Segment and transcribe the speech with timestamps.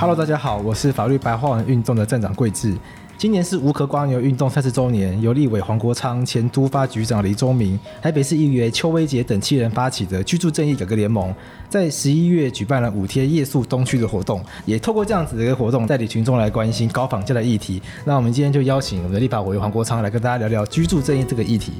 [0.00, 2.74] Hello，大家好，我是法律白话文运动的站长贵智。
[3.18, 11.34] 今年是无壳蜗牛运动三十周年，由立委黄国昌、前都发局长李宗明、台北市议员邱威杰等七人发起的居住正义改革联盟，
[11.68, 17.82] 在十一月举办了五天夜宿东区的活动，也透过这样子的一个活动，带领群众来关心高房价的议题。
[18.06, 21.72] 那我们今天就邀请我们的立法委员黄国昌来跟大家聊聊居住正义这个议题。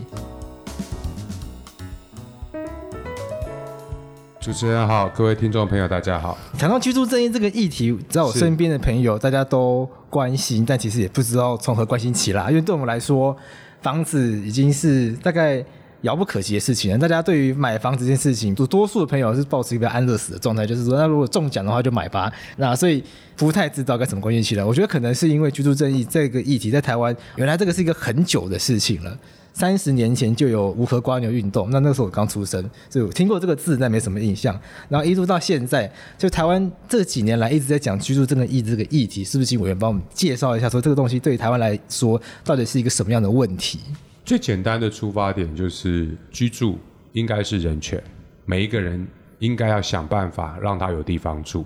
[4.40, 6.36] 主持人好，各位听众朋友，大家好。
[6.58, 12.48] 谈到居住正义这个议题，在我身边的朋友大家都关心，但其实也不知道从何关心起来。
[12.48, 13.36] 因为对我们来说，
[13.82, 15.62] 房子已经是大概
[16.00, 16.96] 遥不可及的事情了。
[16.96, 22.32] 大家对于买房子这件事情，多多数的朋友是抱持一个安乐死的状态，就是说，那如果中奖的话就买吧。
[22.56, 23.04] 那所以
[23.36, 24.64] 不太知道该怎么关心起来。
[24.64, 29.18] 我觉得可能是因为居住正义这个议题在台湾，原来这个是一个很久的事情了。
[29.52, 34.58] 三十年前就有无核蜗牛运动，那那时候我刚出生，所以我听过这个字，但没什么印象。
[34.88, 43.80] 然后一直到现在，就台湾这几年来一直在讲居住正义这个议题，是不是请委员帮我们介绍一下，说这个东西对于台湾来说到底是一个什么样的问题？
[44.24, 46.78] 最简单的出发点就是居住
[47.12, 48.00] 应该是人权，
[48.44, 49.06] 每一个人
[49.40, 51.64] 应该要想办法让他有地方住。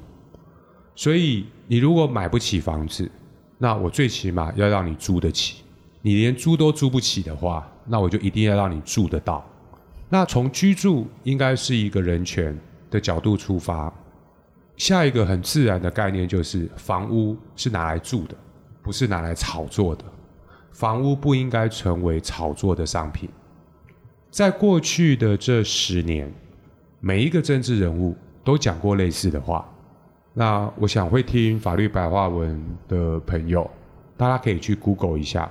[0.96, 3.10] 所以你如果买不起房子，
[3.58, 5.63] 那我最起码要让你租得起。
[6.06, 9.42] 你连租都租不起的话，那我就一定要让你住得到。
[10.10, 12.54] 那从居住应该是一个人权
[12.90, 13.90] 的角度出发，
[14.76, 18.36] 下一个很自然的概念就是房屋是拿来住的，
[18.82, 20.04] 不是拿来炒作的。
[20.72, 23.30] 房屋不应该成为炒作的商品。
[24.30, 26.30] 在过去的这十年，
[27.00, 29.66] 每一个政治人物都讲过类似的话。
[30.34, 33.70] 那我想会听法律白话文的朋友，
[34.18, 35.50] 大家可以去 Google 一下。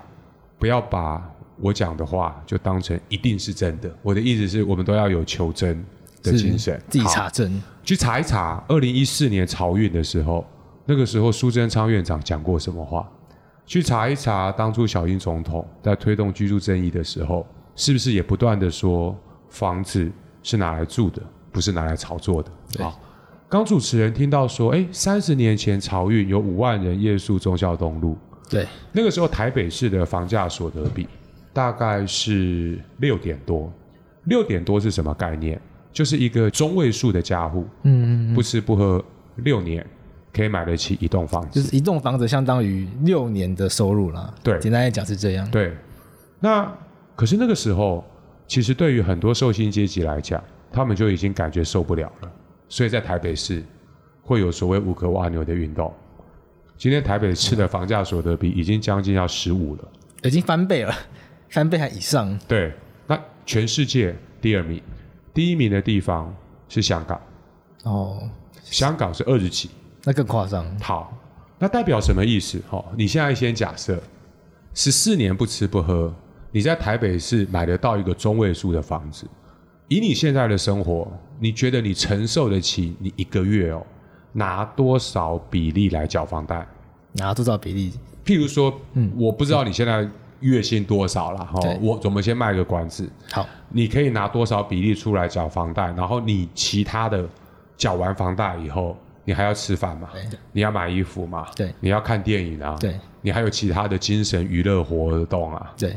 [0.64, 1.22] 不要把
[1.60, 3.94] 我讲的话就当成一定是真的。
[4.02, 5.84] 我的意思是我们都要有求真
[6.22, 8.64] 的精神，自己查证，去查一查。
[8.70, 10.46] 二零一四年漕运的时候，
[10.86, 13.06] 那个时候苏贞昌院长讲过什么话？
[13.66, 19.14] 去查一查当初小英总统在推动居住正义的时候，是不是也不断的说
[19.50, 20.10] 房子
[20.44, 21.22] 是拿来住的，
[21.52, 22.50] 不是拿来炒作的？
[22.82, 22.98] 好，
[23.50, 28.18] 刚主持人听到说，哎，三十年前漕运有五万人夜宿忠孝东路。
[28.54, 31.08] 对，那个时候台北市的房价所得比
[31.52, 33.72] 大概是六点多，
[34.26, 35.60] 六点多是什么概念？
[35.92, 39.04] 就是一个中位数的家户，嗯，嗯，嗯，不吃不喝
[39.36, 39.86] 六年
[40.34, 44.34] 可以买得起一栋房子，就是一栋房子相当于六年的收入啦。
[44.42, 45.48] 对，简单来讲是这样。
[45.52, 45.72] 对，
[46.40, 46.68] 那
[47.16, 48.04] 可是那个时候，
[48.48, 52.32] 其实对于很多受薪阶级来讲，他们就已经感觉受不了了，
[52.68, 53.64] 所以在台北市
[54.24, 55.94] 会有所谓无壳蜗牛的运动。
[56.78, 59.88] 今天台北市的房价所得比已经将近要十五了，
[60.24, 60.94] 已经翻倍了，
[61.50, 62.38] 翻倍还以上。
[62.48, 62.74] 对，
[63.08, 64.82] 那全世界第二名，
[65.34, 66.36] 第一名的地方
[66.68, 67.22] 是香港。
[67.84, 68.30] 哦，
[68.64, 69.70] 香港是二十几，
[70.04, 70.66] 那更夸张。
[70.80, 71.18] 好，
[71.60, 72.62] 那代表什么意思？
[72.70, 74.02] 哦，你现在先假设
[74.74, 76.14] 十四年不吃不喝，
[76.52, 79.26] 你在台北市买得到一个中位数的房子，
[79.88, 83.86] 以你现在的生活，你觉得你承受得起你一个月哦？
[84.34, 86.68] 拿多少比例来缴房贷？
[87.14, 87.94] 拿多少比例？
[88.26, 90.06] 譬如说，嗯，我不知道你现在
[90.40, 91.60] 月薪多少了哈。
[91.80, 93.10] 我我们先卖个关子。
[93.32, 95.86] 好，你可以拿多少比例出来缴房贷？
[95.94, 97.28] 然后你其他的
[97.78, 100.10] 缴完房贷以后，你还要吃饭嘛？
[100.14, 100.24] 对。
[100.52, 101.48] 你要买衣服嘛？
[101.56, 101.74] 对。
[101.80, 102.76] 你要看电影啊？
[102.80, 103.00] 对。
[103.22, 105.74] 你还有其他的精神娱乐活动啊？
[105.78, 105.96] 对。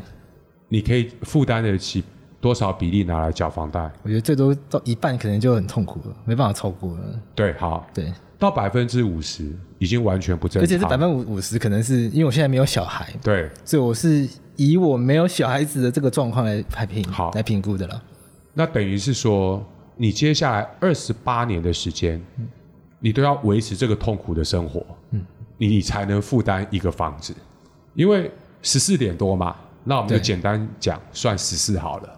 [0.68, 2.02] 你可以负担得起
[2.46, 3.90] 多少比例拿来缴房贷？
[4.04, 7.20] 我觉得最多到一半可能就很痛苦了，没办法超过了。
[7.34, 8.12] 对，好，对。
[8.38, 18.00] 到百分之五十已经完全不正常，而且是百分之五十，可能是因为我现在没有小孩，对，所以我是以我没有小孩子的这个状况来排评，好来评估的了。
[18.54, 19.60] 那等于是说，
[19.96, 22.46] 你接下来二十八年的时间，嗯，
[23.00, 25.26] 你都要维持这个痛苦的生活，嗯，
[25.58, 27.34] 你才能负担一个房子，
[27.94, 28.30] 因为
[28.62, 32.12] 十四点多嘛，那我们就简单讲，算十四好了。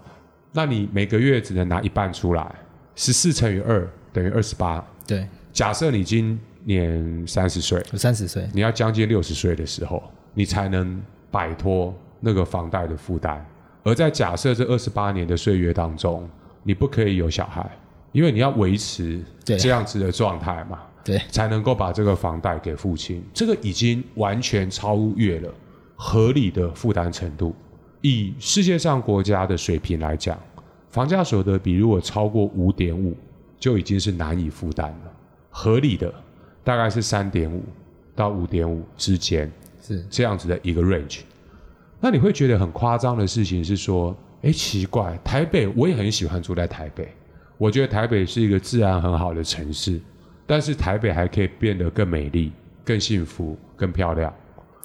[0.53, 2.54] 那你每个月只能拿一半出来，
[2.94, 5.26] 十四乘以二等于二十八，对。
[5.53, 10.02] 假设你今年三十岁，三十岁，你要将近六十岁的时候，
[10.34, 11.00] 你才能
[11.31, 13.44] 摆脱那个房贷的负担。
[13.82, 16.28] 而在假设这二十八年的岁月当中，
[16.62, 17.69] 你不可以有小孩，
[18.12, 23.22] 因为你要维持这样子的状态嘛，对，才能够把这个房贷给付清。
[23.32, 25.52] 这个已经完全超越了
[25.96, 27.55] 合理的负担程度。
[28.00, 30.38] 以世界上国家的水平来讲，
[30.90, 33.17] 房价所得比如果超过五点五，
[33.58, 35.12] 就已经是难以负担了。
[35.50, 36.12] 合理的
[36.62, 37.62] 大概是三点五
[38.14, 39.50] 到五点五之间，
[39.82, 41.20] 是这样子的一个 range。
[42.00, 47.08] 那你会觉得很夸张的事情是说，哎，奇怪，台北我也很喜欢住在台北，
[47.56, 50.00] 我觉得台北是一个治安很好的城市，
[50.46, 52.52] 但是台北还可以变得更美丽、
[52.84, 54.32] 更幸福、更漂亮。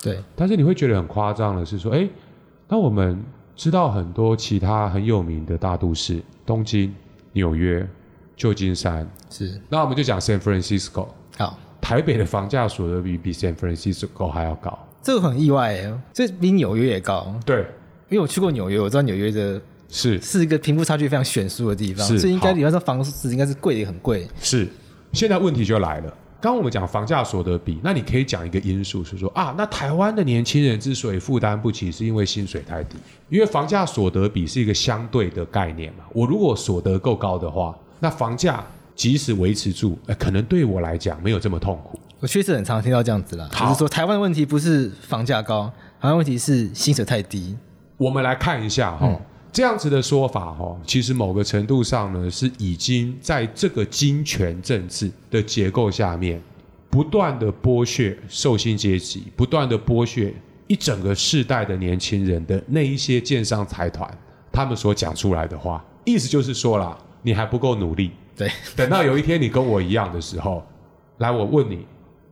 [0.01, 2.09] 对，但是你会觉得很夸张的是说，哎，
[2.67, 3.23] 那我们
[3.55, 6.93] 知道很多其他很有名的大都市，东京、
[7.33, 7.87] 纽约、
[8.35, 11.07] 旧金山，是，那我们就讲 San Francisco。
[11.37, 17.33] 好，台北的房价所得比比 San Francisco 还要高，这个很意外诶，这比纽约也高。
[17.45, 17.59] 对，
[18.09, 20.19] 因为我去过纽约，我知道纽约的是。
[20.21, 22.19] 是一个贫富差距非常悬殊的地方，是。
[22.19, 24.27] 所以应该理论上房子应该是贵的很贵。
[24.41, 24.67] 是，
[25.11, 26.13] 现在问题就来了。
[26.43, 32.97] 刚刚我们讲房价所得比，那你可以讲一个因素是说啊，那台湾的年轻人之所以负担不起，是因为薪水太低。
[33.29, 36.03] 因为房价所得比是一个相对的概念嘛。
[36.11, 38.61] 我如果所得够高的话，那房价
[38.93, 41.97] 即使维持住，呃，可能对我来讲没有这么痛苦。
[42.19, 47.55] 我确实很常听到这样子啦，就是说台湾的问题不是房价高，台湾问题是薪水太低。
[47.95, 49.07] 我们来看一下哈。
[49.07, 49.21] 嗯
[49.53, 56.41] 这样子的说法，哈，其实某个程度上呢，是已经在这个金权政治的结构下面，
[56.89, 60.33] 不断的剥削受薪阶级，不断的剥削
[60.65, 64.09] 一整个世代的年轻人的那一些建商财团，
[64.51, 68.09] 他们所讲出来的话，意思就是说啦，你还不够努力。
[68.35, 70.65] 对，等到有一天你跟我一样的时候，
[71.19, 71.85] 来，我问你，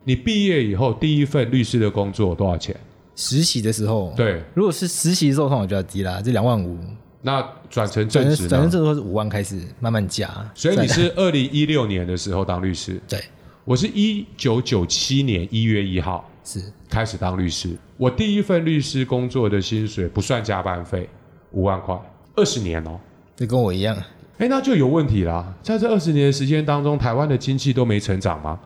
[0.04, 2.76] 你毕业以后第一份律师的工作多少钱？
[3.16, 6.80] 实习的时候，对，如果是实习的时候，可能就要低啦，这两万五。
[7.22, 10.30] 那转成正职，转成正职是五万开始慢慢加。
[10.56, 13.00] 所以你是二零一六年的时候当律师？
[13.08, 13.24] 对，
[13.64, 16.60] 我是一九九七年一月一号是
[16.90, 17.78] 开始当律师。
[17.98, 21.08] 我第一份律师工作的薪水不算加班费，
[21.52, 21.96] 五万块，
[22.36, 23.00] 二十年哦。
[23.36, 23.96] 这跟我一样。
[24.40, 25.54] 哎，那就有问题啦。
[25.62, 28.60] 在这二十年的时间当中，台湾的经济都没成长吗？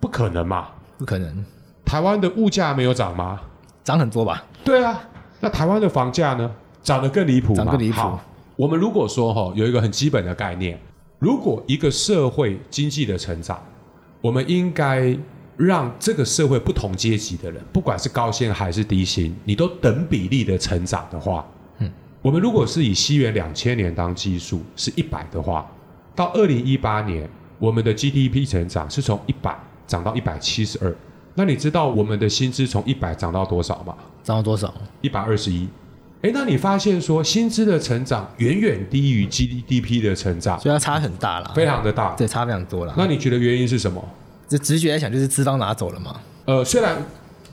[0.00, 0.68] 不可能嘛？
[0.98, 1.44] 不可能。
[1.84, 3.40] 台湾的物价没有涨吗？
[3.84, 4.44] 涨很多吧？
[4.64, 5.00] 对啊。
[5.38, 6.50] 那台湾的房价呢？
[6.82, 7.96] 涨得更离谱，涨更离谱。
[7.96, 8.22] 好，
[8.56, 10.78] 我们如果说哈，有一个很基本的概念，
[11.18, 13.62] 如果一个社会经济的成长，
[14.20, 15.16] 我们应该
[15.56, 21.46] 让这个社会不同阶级的人，不管是高薪还是低薪，你都等比例的成长的话，
[21.78, 21.90] 嗯，
[22.20, 25.70] 我们如果是以西元两千年当基数是一百的话，
[26.14, 29.56] 到二零一八年，我们的 GDP 成长是从一百
[29.86, 30.94] 涨到一百七十二。
[31.34, 33.94] 那你知道我们的薪资从一百涨到多少吗？
[34.22, 34.72] 涨到多少？
[35.00, 35.68] 一百二十一。
[36.22, 42.94] 哎，那你发现说薪资的成长远远低于 GDP 的成长，所以它差很大了，非常的大，对，差非常多了。
[42.96, 44.02] 那你觉得原因是什么？
[44.48, 46.20] 这直觉来想就是资方拿走了嘛？
[46.44, 46.96] 呃，虽然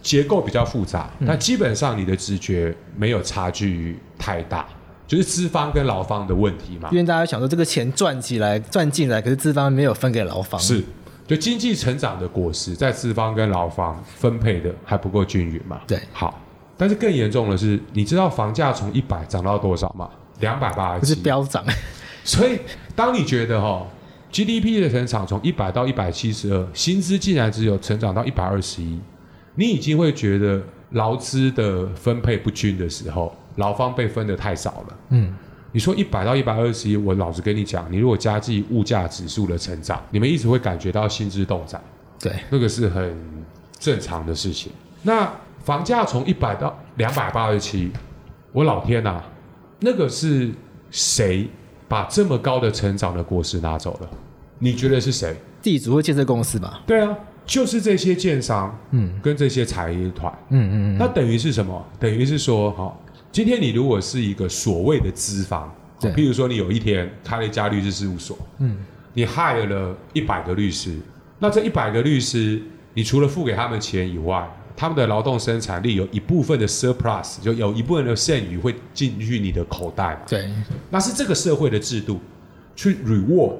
[0.04, 4.68] 结构比较复杂，嗯、但基本上你的直觉没有差距太大，
[5.08, 6.90] 就是资方跟劳方的问题嘛。
[6.92, 10.84] 因为大家想说这个钱赚起来赚进来，可是资方没有分给劳方，是，
[11.26, 15.82] 就经济成长的果实在资方跟劳方分配的还不够均匀嘛？
[15.88, 16.40] 对，好。
[16.80, 20.10] 但是更严重的是，你知道房价从一百涨到多少吗？
[20.40, 21.62] 两百八十七，是飙涨。
[22.24, 22.58] 所以，
[22.96, 23.88] 当你觉得哈、哦、
[24.32, 28.98] GDP 的成长从一百到一百七十二，薪资竟然只有成长到一百二十一，
[29.56, 34.98] 你已经会觉得劳资的分配不均的时候，劳方被分的太少了。
[35.10, 35.36] 嗯，
[35.74, 41.82] 你说一百到一百二十一，我老实跟你讲，你如果加计物价指数的成长，你们一直会感觉到薪资动涨。
[42.18, 43.18] 对，那个是很
[43.78, 44.72] 正常的事情。
[45.04, 45.30] 那
[45.70, 47.92] 房价从一百到两百八十七，
[48.52, 49.22] 我老天呐，
[49.82, 50.50] 那个是
[50.90, 51.48] 谁
[51.88, 54.10] 把这么高的成长的果实拿走了？
[54.58, 55.36] 你觉得是谁？
[55.62, 56.82] 地主或建设公司吧？
[56.88, 60.98] 对啊，就是这些建商，嗯，跟这些财团，嗯嗯嗯。
[60.98, 61.86] 那等于是什么？
[62.00, 62.92] 等于是说，哈，
[63.32, 65.72] 今天你如果是一个所谓的资方，
[66.02, 68.76] 对，譬如说你有一天开了一家律师事务所，嗯，
[69.14, 70.98] 你 hire 了一百个律师，
[71.38, 72.60] 那这一百个律师，
[72.96, 74.50] 你除了付给他们钱以外，
[74.80, 80.22] 他们的劳动生产力有一部分的 surplus，就有一部分的剩余会进去你的口袋嘛？
[80.26, 80.50] 对，
[80.90, 82.18] 那是这个社会的制度
[82.78, 83.58] 去 reward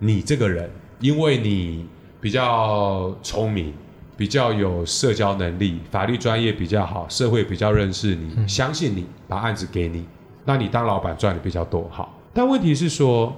[0.00, 1.86] 你这个人，因为你
[2.20, 3.72] 比较聪明，
[4.16, 10.04] 比较有社交能力，法律专业比较好，社会比较认识你，嗯、相信你，把案子给你，
[10.44, 12.12] 那你当老板赚的比较多，好。
[12.34, 13.32] 但问题是说，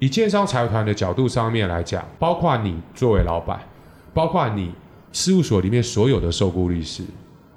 [0.00, 3.60] 以建商财团的角度上面来讲，包括你作为老板，
[4.12, 4.72] 包括你。
[5.16, 7.02] 事务所里面所有的受雇律师，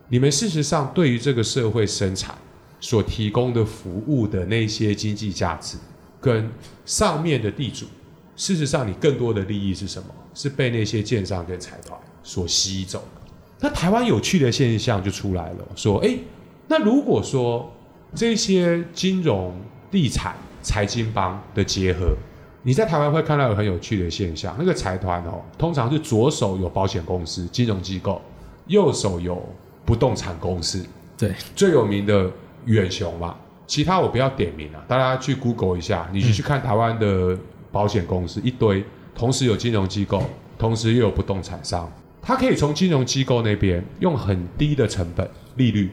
[0.08, 2.34] 你们事实上对于这个社会生产
[2.80, 5.76] 所提供的服务的那些经济价值，
[6.22, 6.50] 跟
[6.86, 7.86] 上面的地主，
[8.38, 10.08] 事实上你更多的利益是什么？
[10.34, 13.30] 是被那些建商跟财团所吸走的。
[13.60, 16.18] 那台湾有趣的现象就出来了，说，哎，
[16.70, 17.70] 那如果说
[18.16, 19.54] 这些金融、
[19.92, 22.16] 地产、财经帮的结合。
[22.62, 28.22] 你在台湾会看到有很有趣的现象，那个财团哦，通常是左手有保险公司、金融机构，
[28.68, 29.42] 右手有
[29.86, 30.86] 不动产公司。
[31.18, 32.30] 对，最有名的
[32.66, 33.36] 远雄嘛，
[33.66, 37.38] 其他我不要点名了，大家去 Google 一下，你去看台湾的
[37.72, 38.84] 保险公司、嗯、一堆，
[39.16, 40.22] 同时有金融机构，
[40.58, 41.90] 同时又有不动产商，
[42.22, 45.90] 他可以从金融机构那边用很低的成本利率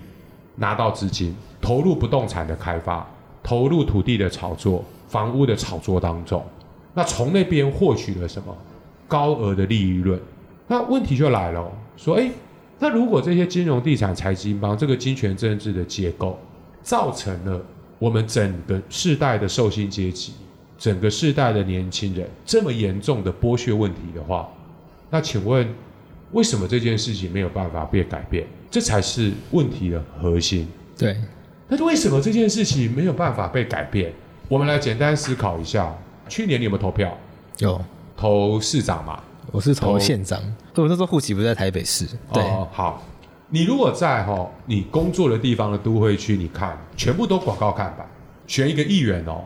[0.57, 3.09] 拿到资金，投入不动产的开发，
[3.43, 6.45] 投入土地的炒作、房屋的炒作当中。
[6.97, 8.57] 那从那边获取了什么
[9.07, 10.19] 高额的利润？
[10.67, 12.31] 那问题就来了，说，诶，
[12.79, 16.39] 那如果这些金融地产财经帮这个金权政治的结构，
[16.83, 17.63] 造成了
[17.99, 20.33] 我们整个世代的受薪阶级、
[20.79, 24.49] 整个世代的年轻人这么严重的剥削问题的话，
[25.11, 25.69] 那请问？
[26.33, 28.45] 为什么这件事情没有办法被改变？
[28.69, 30.67] 这才是问题的核心。
[30.99, 31.17] 对，
[31.69, 34.13] 那为什么这件事情没有办法被改变？
[34.49, 35.97] 我们来简单思考一下。
[36.29, 37.17] 去年你有没有投票？
[37.59, 37.81] 有，
[38.17, 39.21] 投市长嘛？
[39.53, 40.41] 我是投县长。
[40.75, 42.07] 对，我那时候户籍不在台北市。
[42.33, 43.03] 对，哦，好。
[43.49, 48.05] 你如果在哈你工作的地方的都会区，你看全部都广告看板，
[48.49, 49.45] 选一个议员哦，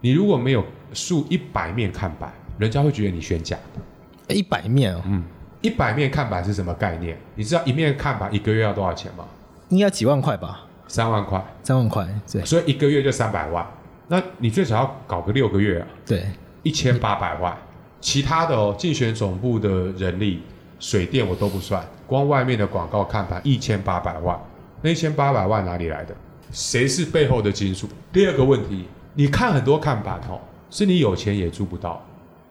[0.00, 0.64] 你如果没有
[0.94, 4.34] 数一百面看板，人家会觉得你选假的。
[4.34, 5.22] 一百面哦，嗯。
[5.60, 7.18] 一百面看板是什么概念？
[7.34, 9.24] 你知道一面看板一个月要多少钱吗？
[9.68, 10.62] 应该几万块吧？
[10.88, 11.42] 三万块。
[11.62, 12.44] 三万块，对。
[12.44, 13.66] 所以一个月就三百万。
[14.08, 15.86] 那你最少要搞个六个月啊？
[16.06, 16.24] 对，
[16.62, 17.56] 一千八百万。
[18.00, 20.42] 其他的哦，竞选总部的人力、
[20.78, 24.38] 水电我都不算，光外面的广告看板一千八百万。
[24.82, 26.14] 那一千八百万哪里来的？
[26.52, 27.88] 谁是背后的金主？
[28.12, 28.84] 第二个问题，
[29.14, 30.38] 你看很多看板哦，
[30.70, 32.04] 是你有钱也租不到。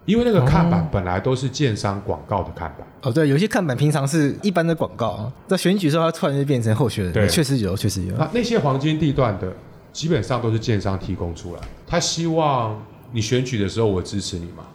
[0.05, 8.13] 因为那个看板本来都是建商广告的看板哦，对，有些看板平常是一般的广告，在选举时候它突然就变成候选人，对，确实有，确实有。
[8.17, 9.53] 那那些黄金地段的，
[9.93, 14.65] 基本上都是建商提供出来，他希望你选举的时候我支持你嘛，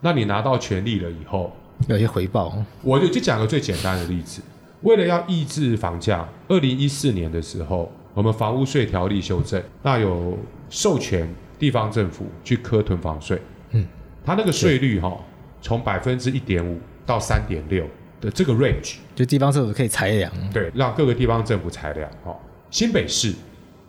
[0.00, 1.50] 那你拿到权力了以后，
[1.88, 2.52] 有些回报。
[2.82, 4.42] 我就就讲个最简单的例子，
[4.82, 10.36] 为了要抑制房价，二零一四年的时候，我们房屋税条例修正，那有
[10.68, 13.86] 授权地方政府去科囤房税，嗯。
[14.24, 15.16] 他那个税率哈，
[15.62, 17.86] 从百分之一点五到三点六
[18.20, 22.36] 的这个 range，就地方政府可以裁量，对，让各个地方政府裁量哈。
[22.68, 23.32] 新北市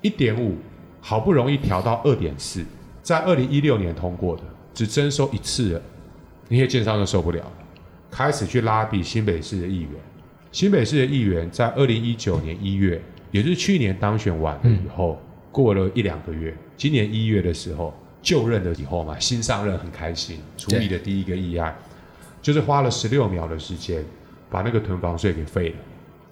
[0.01, 0.56] 一点五，
[1.01, 2.66] 好不容易调到二点四，
[3.01, 5.82] 在二零一六年通过的，只征收一次了，
[6.50, 7.54] 那些建商都受不了了，
[8.12, 9.92] 开始去拉比新北市的议员。
[10.51, 13.01] 新北市的议员在二零一九年一月，
[13.32, 17.94] 也就是去年当选完了以后，嗯、过了一两个月，今年一月的时候。
[18.20, 21.74] 就任了以后嘛，新上任很开心，处理的第一个议案，
[22.42, 24.04] 就是花了十六秒的时间，
[24.50, 25.75] 把那个囤房税给废了，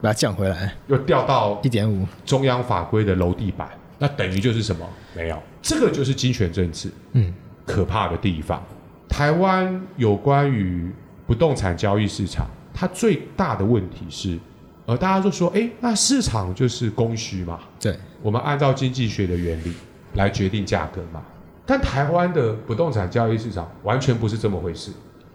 [0.02, 4.88] 把它降回来，又掉到一点五，中央法规的楼地板，那等于就是什么？
[5.16, 7.34] 没有，这个就是金权政治，嗯，
[7.66, 8.62] 可怕的地方。
[9.08, 10.92] 台湾有关于
[11.26, 14.38] 不动产交易市场，它最大的问题是，
[14.86, 19.74] 呃，大家都说，哎，那市场就是供需嘛，对，我们按照经济学的原理
[20.16, 21.24] 来决定价格嘛。
[21.66, 24.92] 但台湾的不动产交易市场完全不是这么回事。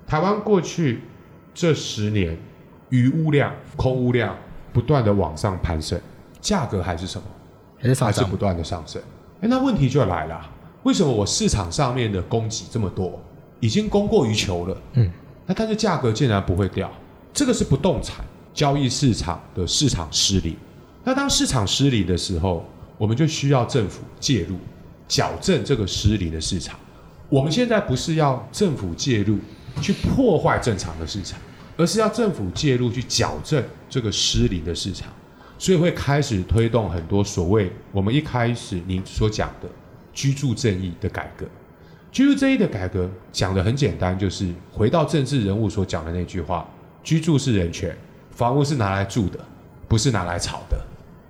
[0.07, 1.01] 台湾过去
[1.53, 2.37] 这十年，
[2.91, 4.37] 余屋量、空屋量
[4.73, 6.01] 不断的往上攀升，
[6.41, 7.25] 价格还是什么？
[7.79, 8.17] 还是上涨？
[8.17, 9.01] 还是不断的上升。
[9.41, 10.41] 哎，那问题就来了，
[10.83, 13.21] 为什么我市场上面的供给这么多，
[13.61, 14.77] 已经供过于求了？
[14.95, 15.11] 嗯，
[15.47, 16.91] 那但是价格竟然不会掉，
[17.33, 20.57] 这个是不动产交易市场的市场失灵。
[21.05, 22.65] 那当市场失灵的时候，
[22.99, 24.57] 我们就需要政府介入。
[25.09, 26.79] 矫正这个失灵的市场，
[27.29, 29.37] 我们现在不是要政府介入
[29.83, 31.37] 去破坏正常的市场，
[31.81, 35.09] 而是要政府介入去矫正这个失灵的市场，
[35.59, 39.69] 所以会开始推动很多所谓我们一开始您所讲的
[40.13, 41.47] 居住正义的改革。
[42.13, 46.69] 居住正义的改革讲得很简单，就是回到政治人物所讲的那句话：
[47.03, 47.97] 居住是人权，
[48.31, 49.41] 房屋是拿来住的，
[49.89, 50.79] 不是拿来炒的。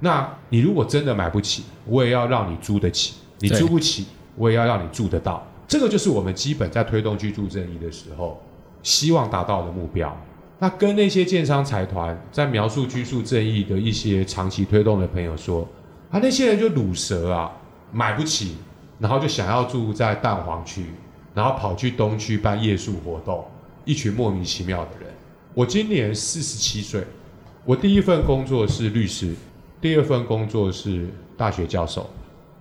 [0.01, 3.15] 那你如果真的买不起，我也要让你租得起。
[3.39, 5.47] 你租不起，我也要让你住得到。
[5.69, 8.43] 这个就是我们基本在推动居住正义的时候，
[8.83, 10.21] 希望达到的目标。
[10.63, 15.67] 那跟那些建商财团在描述居住正义的一些长期推动的朋友说，
[16.11, 17.51] 啊，那些人就卤蛇啊，
[17.91, 18.57] 买不起，
[18.99, 20.85] 然后就想要住在蛋黄区，
[21.35, 23.43] 然后跑去东区办夜宿活动，
[23.87, 25.09] 一群莫名其妙的人。
[25.55, 27.03] 我今年四十七岁，
[27.65, 29.35] 我第一份工作是律师，
[29.81, 32.09] 第二份工作是大学教授。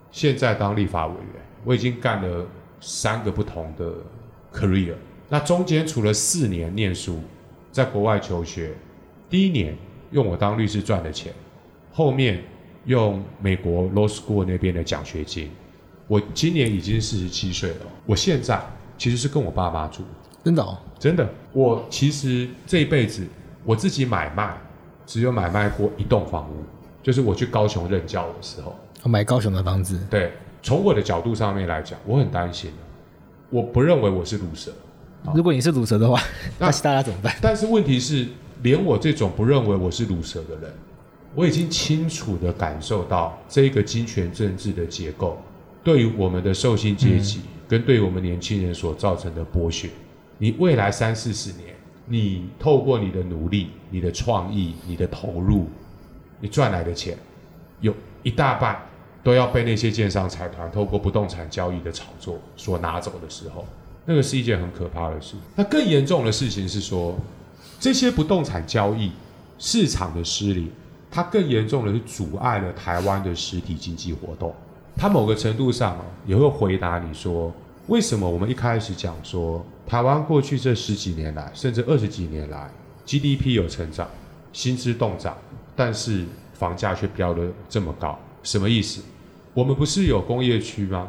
[0.09, 2.47] 现在当立法委员，我已经干了
[2.79, 3.91] 三个不同的
[4.53, 4.93] career。
[5.27, 7.19] 那中间除了四年念书，
[7.71, 8.73] 在国外求学，
[9.29, 9.77] 第一年
[10.11, 11.33] 用我当律师赚的钱，
[11.91, 12.43] 后面
[12.85, 15.49] 用美国 law school 那边的奖学金。
[16.07, 18.59] 我今年已经四十七岁了，我现在
[18.97, 20.03] 其实是跟我爸妈住。
[20.43, 20.77] 真的哦？
[20.97, 21.29] 真的。
[21.53, 23.27] 我其实这一辈子
[23.63, 24.57] 我自己买卖，
[25.05, 26.63] 只有买卖过一栋房屋，
[27.03, 28.75] 就是我去高雄任教的时候。
[29.03, 30.31] 买高雄的房子，对，
[30.63, 32.71] 从我的角度上面来讲，我很担心。
[33.49, 34.71] 我不认为我是毒蛇。
[35.33, 36.21] 如果你是卤蛇的话，
[36.57, 37.35] 那大家怎么办？
[37.41, 38.27] 但是问题是，
[38.63, 40.73] 连我这种不认为我是卤蛇的人，
[41.35, 45.37] 我已经清楚地感受到这个金权政治的结构
[45.83, 49.89] 对于我们的受薪阶级跟对于我们年轻人所造成的剥削。
[50.37, 55.67] 你未来三四十年，你透过你的努力、你的创意、你的投入，
[56.39, 57.17] 你赚来的钱，
[57.81, 58.81] 有一大半
[59.21, 63.65] 都要被那些建商财团透过不动产交易的炒作所拿走的时候，
[64.09, 65.35] 那个是一件很可怕的事。
[65.55, 67.15] 那更严重的事情是说，
[67.79, 69.11] 这些不动产交易
[69.59, 70.67] 市场的失灵，
[71.11, 74.51] 它更严重的是阻碍了台湾的实体经济活动。
[74.97, 77.53] 它某个程度上也会回答你说，
[77.85, 82.67] 为什么我们一开始讲说，台湾过去这十几年来，甚至二十几年来
[83.05, 84.09] ，GDP 有成长，
[84.51, 85.37] 薪资动涨，
[85.75, 86.25] 但是
[86.55, 89.03] 房价却飙得这么高，什么意思？
[89.53, 91.07] 我们不是有工业区吗？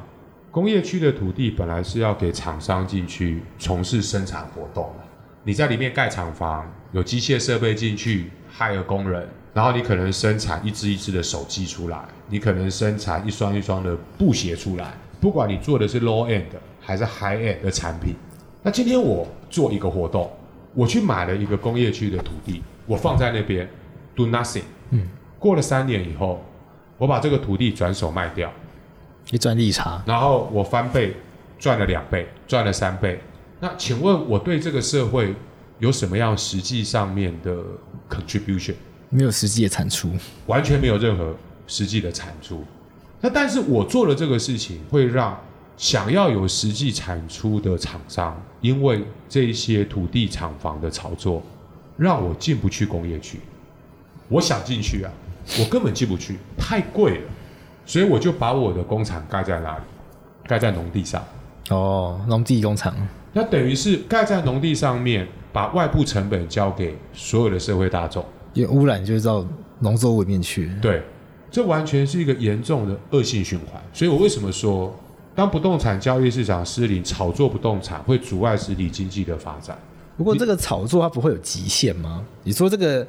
[0.50, 5.04] 工业区的土地本来是要给厂商进去从事生产活动的。
[5.44, 14.92] 你在里面盖厂房，有机械设备进去，hire 工人，然后你可能生产一只一只的手机出来，你可能生产一双一双的布鞋出来。
[15.20, 16.42] 不管你做的是 low end
[16.80, 18.16] 还是 high end 的产品，
[18.60, 20.28] 那今天我做一个活动，
[20.74, 23.68] 我去买了一个工业区的土地，我放在那边
[24.16, 24.62] do nothing。
[24.90, 25.06] 嗯，
[25.38, 26.44] 过了三年以后，
[26.98, 28.52] 我把这个土地转手卖掉，
[29.30, 31.14] 一赚利差，然后我翻倍
[31.58, 33.20] 赚了两倍，赚了三倍。
[33.60, 35.34] 那请问我对这个社会
[35.78, 37.56] 有什么样实际上面的
[38.08, 38.74] contribution？
[39.08, 40.12] 没有实际的产出，
[40.46, 41.34] 完全没有任何
[41.66, 42.64] 实际的产出。
[43.20, 45.38] 那但是我做了这个事情，会让
[45.76, 51.42] 想要有实际产出的厂商，因为这些土地厂房的炒作，
[51.96, 53.38] 让我进不去工业区。
[54.28, 55.12] 我想进去啊，
[55.58, 57.22] 我根本进不去，太贵了。
[57.84, 59.84] 所以我就把我的工厂盖在哪里？
[60.46, 61.22] 盖在农地上。
[61.70, 62.94] 哦，农地工厂。
[63.32, 69.46] 那等于是盖在农地上面，把外部成本交给所有的社会大众，因为污染就是到
[69.78, 70.70] 农作物里面去。
[70.82, 71.02] 对，
[71.50, 73.80] 这完全是一个严重的恶性循环。
[73.92, 74.92] 所以我为什么说，
[75.34, 79.78] 当不动产交易市场失灵，炒作不动产会阻碍实体经济的发展？
[80.16, 82.24] 不过这个炒作它不会有极限吗？
[82.42, 83.06] 你说这个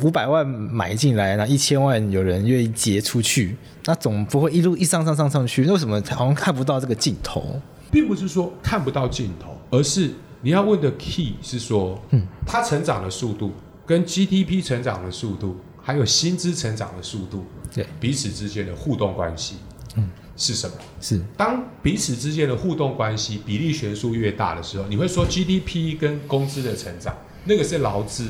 [0.00, 5.64] 五百万买进来，那一千万有人愿意结出去，那总不会一路一上上上上去？
[5.66, 7.60] 那为什么好像看不到这个尽头？
[7.90, 9.56] 并不是说看不到尽头。
[9.70, 13.52] 而是你要问的 key 是说，嗯，它成长的速度
[13.86, 19.56] 跟 GDP 成长的速度，还有薪资成长的速度，对彼此之间的互动关系，
[19.96, 20.74] 嗯，是什么？
[21.00, 28.28] 是当彼此之间的互动关系比例悬殊越大的时候，你会说 GDP 跟工资的成长，那个是劳资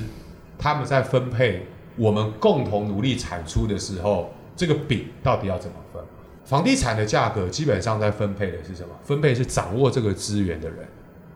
[0.62, 6.00] 他们在分配我们共同努力产出的时候，这个饼到底要怎么分？
[6.44, 8.94] 房地产的价格基本上在分配的是什么？
[9.02, 10.86] 分配是掌握这个资源的人。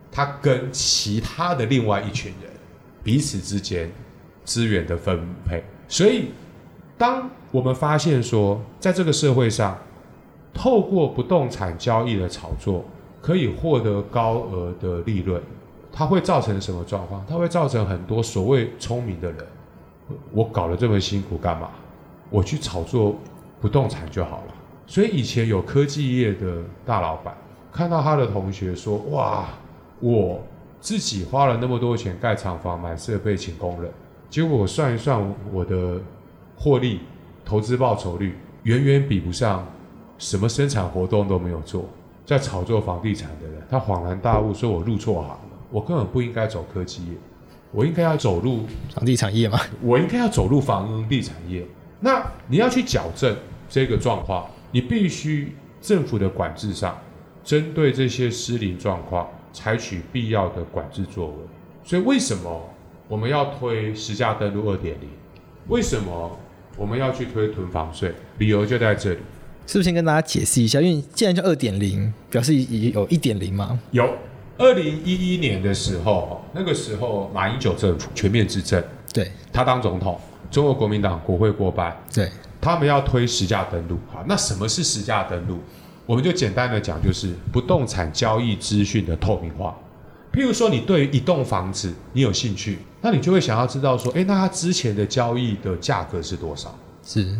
[0.09, 2.49] 他跟其他的另外一群人
[3.03, 3.91] 彼此之间
[4.45, 6.29] 资源的分配，所以
[6.97, 9.77] 当我们发现说，在这个社会上，
[10.53, 12.85] 透过不动产交易的炒作
[13.21, 15.41] 可以获得高额的利润，
[15.97, 17.25] 它会造成什么状况？
[17.27, 19.43] 它会造成很多所谓聪明的人，
[20.31, 21.71] 我搞得这么辛苦干嘛？
[22.29, 23.15] 我去炒作
[23.59, 24.53] 不动产就好了。
[24.85, 27.35] 所以以前有科技业的大老板
[27.71, 29.45] 看到他的同学说：“哇。”
[29.99, 30.39] 我
[30.79, 33.91] 自己花了那么多钱盖厂房、买设备、请工人，
[34.29, 35.19] 结果我算一算，
[35.51, 35.99] 我的
[36.55, 36.99] 获利、
[37.43, 39.65] 投资报酬率远远比不上
[40.19, 41.83] 什么生产活动都没有做，
[42.27, 45.35] 在炒作房地产的人，他恍然大悟，说我入错行，
[45.69, 47.11] 我根本不应该走科技业，
[47.71, 51.65] 我应该要走入房地产业嘛，我应该要走入房地产业。
[51.99, 53.35] 那你要去矫正
[53.69, 56.97] 这个状况，你必须政府的管制上，
[57.43, 59.27] 针对这些失灵状况。
[59.53, 61.33] 采取必要的管制作为，
[61.83, 62.69] 所以为什么
[63.07, 65.09] 我们要推实价登录二点零？
[65.67, 66.37] 为什么
[66.75, 68.13] 我们要去推囤房税？
[68.37, 69.19] 理由就在这里。
[69.65, 70.79] 是不是先跟大家解释一下？
[70.79, 73.79] 因为既然叫二点零，表示有一点零吗？
[73.89, 74.07] 有。
[74.57, 83.97] 二零一一年的时候，那个时候马英九政府全面执政，对，他当总统，中国国民党国会过半，对，他们要推实价登录。
[84.11, 85.59] 好，那什么是实价登录？
[86.05, 89.77] 我们就简单的讲，就是不动产交易资讯的透明化。
[90.33, 96.73] 譬如说，你对于一栋房子你有兴趣，那你就会想要知道说，诶，那它之前的交易的价格是多少？
[97.03, 97.37] 是。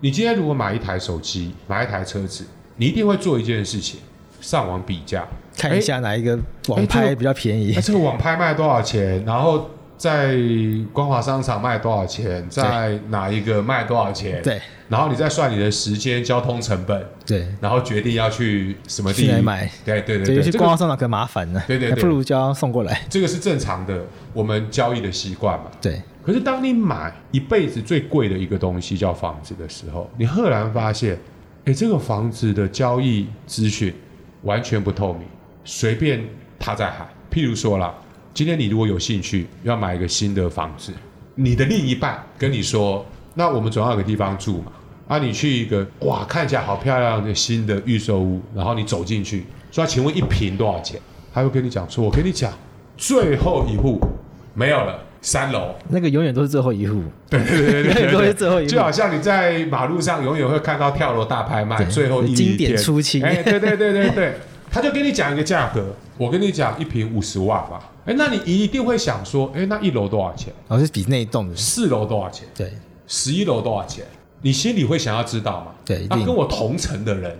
[0.00, 2.44] 你今天如果买一台手机，买一台车子，
[2.76, 4.00] 你一定会做一件事情，
[4.46, 5.26] 上网比价，
[5.58, 7.72] 看一下哪一个网拍比较便宜。
[7.74, 9.20] 那这个网拍卖多少钱？
[9.26, 10.36] 然后在
[10.92, 12.48] 光华商场卖多少钱？
[12.48, 14.40] 在哪一个卖多少钱？
[14.44, 14.60] 对。
[14.88, 23.02] 然后你再算你的时间、交通成本，对，然后决定要去什么地方买，对对对对，去逛商场可麻烦了，对对对，还不如叫他送过来。
[23.10, 25.64] 这个是正常的，我们交易的习惯嘛。
[25.80, 26.00] 对。
[26.24, 31.18] 可是当你买一辈子最贵的一个东西叫房子的时候，你赫然发现，
[31.64, 33.92] 哎，这个房子的交易资讯
[34.42, 35.22] 完全不透明，
[35.64, 36.24] 随便
[36.58, 37.06] 他在喊。
[37.30, 37.94] 譬如说啦，
[38.32, 40.92] 今天你如果有兴趣要买一个新的房子，
[41.34, 44.72] 你的另一半跟你说，那我们总要有个地方住嘛。
[45.08, 51.00] 啊，你去一个哇，看起来好漂亮的新的预售屋，然后你走进去，说，请问一平多少钱？
[51.32, 52.52] 他会跟你讲说，我跟你讲，
[52.96, 54.00] 最后一户
[54.54, 54.98] 没有了。
[55.26, 64.34] 三楼那个永远都是最后一户，对对对永远都是最后一户，就好像你在马路上永远会看到跳楼大拍卖，最后一经典出清，哎，对对对对对，
[64.70, 65.84] 他就跟你讲一个价格，
[66.16, 70.54] 我跟你讲一坪五十万吧，哎，那你一定会想说，哎，那一楼多少钱？
[70.68, 72.46] 哦，是比那一栋的四楼多少钱？
[72.54, 72.72] 对，
[73.08, 74.04] 十一楼多少钱？
[74.42, 75.72] 你心里会想要知道吗？
[75.84, 77.36] 对，那跟我同层的人，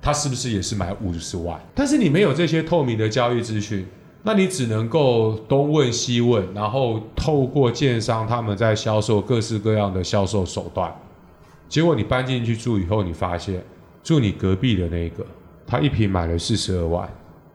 [0.00, 1.56] 他是不是也是买五十万？
[1.72, 3.86] 但是你没有这些透明的交易资讯。
[4.24, 10.94] 那你只能够东问西问，然后透过建商他们在销售各式各样的销售手段，
[11.68, 13.60] 结果你搬进去住以后，你发现
[14.04, 15.26] 住你隔壁的那个，
[15.66, 17.08] 他一平买了四十二万，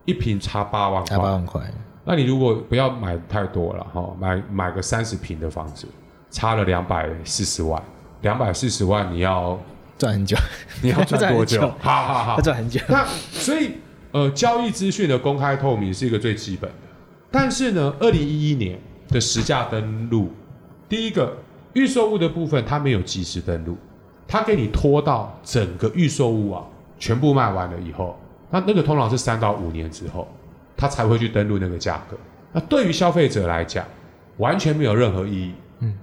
[0.04, 1.62] 一平差八万块，差八万块。
[2.04, 5.86] 那你如果不要买太多了哈，买买个三十平的房子，
[6.30, 7.82] 差了两百四十万，
[8.20, 9.58] 两百四十万你要
[9.96, 10.36] 赚很久，
[10.82, 11.62] 你要赚多久？
[11.78, 12.78] 好好好，要赚很久。
[12.88, 13.72] 那所以。
[14.12, 16.76] 呃，交易资讯的公开透明是一个最基本的，
[17.30, 20.32] 但是呢，二零一一年的实价登录，
[20.88, 21.36] 第一个
[21.74, 23.76] 预售物的部分它没有及时登录，
[24.26, 26.64] 它给你拖到整个预售物啊
[26.98, 28.18] 全部卖完了以后，
[28.50, 30.26] 那那个通常是三到五年之后，
[30.74, 32.16] 它才会去登录那个价格。
[32.50, 33.84] 那对于消费者来讲，
[34.38, 35.52] 完全没有任何意义。
[35.80, 35.94] 嗯，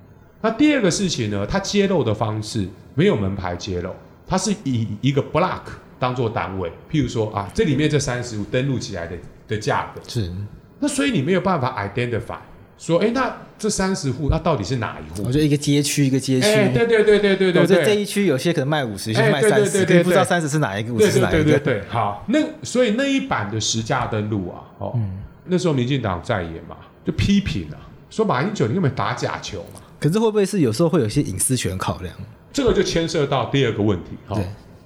[0.42, 3.90] 那第二个事情呢，它揭露的方式没有门牌揭露，
[4.28, 5.62] 它是以一个 block。
[5.98, 9.16] 当做单位，譬如说啊，这里面这三十户登录起来的
[9.48, 10.32] 的价格是，
[10.80, 12.38] 那所以你没有办法 identify
[12.78, 15.24] 说，哎，那这三十户那到底是哪一户？
[15.26, 17.62] 我觉得一个街区一个街区，对对对对对对对。
[17.62, 21.44] 我觉得这一区有些可能卖五十，有些卖三十，可以不知道三十是哪一个，五十是哪一个。
[21.44, 27.80] 对对对对，好，那所以那一版的实价登录啊，哦，嗯、那时候民进党在野嘛，就批评啊，
[28.10, 29.80] 说马英九你根本打假球嘛。
[29.98, 32.14] 可是会不会是有时候会有些隐私权考量？
[32.52, 34.38] 这个就牵涉到第二个问题，哈。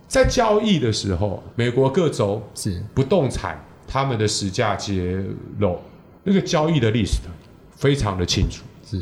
[0.10, 2.84] 在交易的时候，美国各州是。
[2.96, 5.24] 不动产他们的实价揭
[5.60, 5.80] 露，
[6.24, 7.20] 那个交易的历史
[7.76, 9.02] 非常的清楚，是。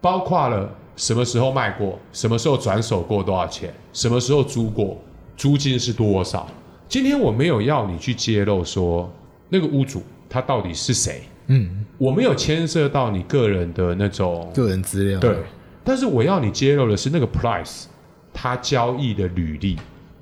[0.00, 4.96] 包括了什么时候卖过，什么时候转手过多少钱，什么时候租过，
[5.36, 6.48] 租金是多少。
[6.88, 9.12] 今天我没有要你去揭露说
[9.50, 15.36] 那个屋主他到底是谁，嗯，我没有牵涉到你个人的那种个人资料，对，
[15.84, 17.84] 但是我要你揭露的是那个 price，
[18.32, 19.76] 他交易的履历。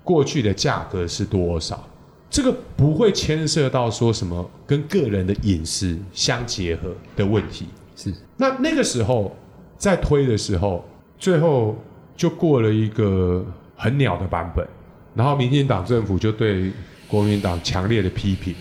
[0.05, 1.83] 过去的价格是多少？
[2.31, 7.69] 这个不会牵涉到说什么跟个人的隐私相结合的问题。
[7.95, 9.35] 是，那那个时候
[9.79, 10.85] 在推的时候，
[11.17, 11.77] 最后
[12.17, 14.67] 就过了一个很鸟的版本，
[15.15, 16.73] 然后民进党政府就对
[17.07, 18.53] 国民党强烈的批评，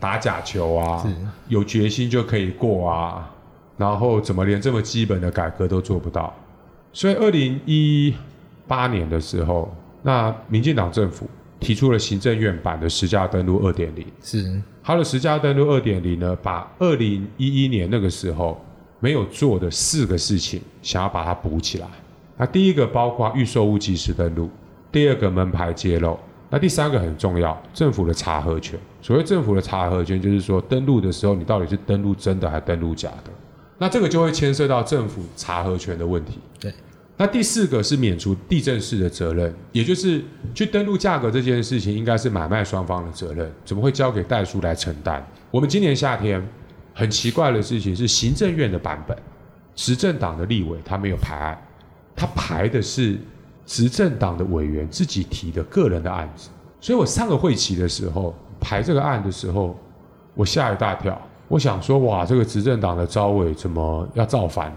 [0.00, 1.06] 打假球啊，
[1.48, 3.30] 有决心就可以过啊，
[3.76, 6.34] 然后怎么连这么基本的改革都做不到？
[6.92, 8.14] 所以二零一
[8.66, 9.70] 八年的时候。
[10.02, 18.58] 那民进党政府提出了行政院版的实价登录二点零，是它的实价登录二点零呢，把二零一一年那个时候
[18.98, 21.86] 没有做的四个事情，想要把它补起来。
[22.38, 24.48] 那第一个包括预售屋即时登录，
[24.90, 28.80] 第二个门牌揭露，那第三个很重要，政府的查核权。
[29.02, 33.30] 所谓政府的查核权，就是说登录的时候你到底是登录真的还是登录假的，
[33.76, 36.38] 那这个就会牵涉到政府查核权的问题。
[36.58, 36.72] 对。
[37.20, 45.22] 那第四个是免除地政士的责任，也就是去登录价格这件事情，应该是买卖双方的责任，怎么会交给代书来承担？
[45.50, 46.42] 我们今年夏天
[46.94, 49.14] 很奇怪的事情是，行政院的版本，
[49.74, 51.62] 执政党的立委他没有排案，
[52.16, 53.18] 他排的是
[53.66, 56.48] 执政党的委员自己提的个人的案子，
[56.80, 59.78] 所以我上个会期的时候排这个案的时候，
[60.32, 64.76] 我吓一大跳，我想说哇，这个执政党的招委怎么要造反了？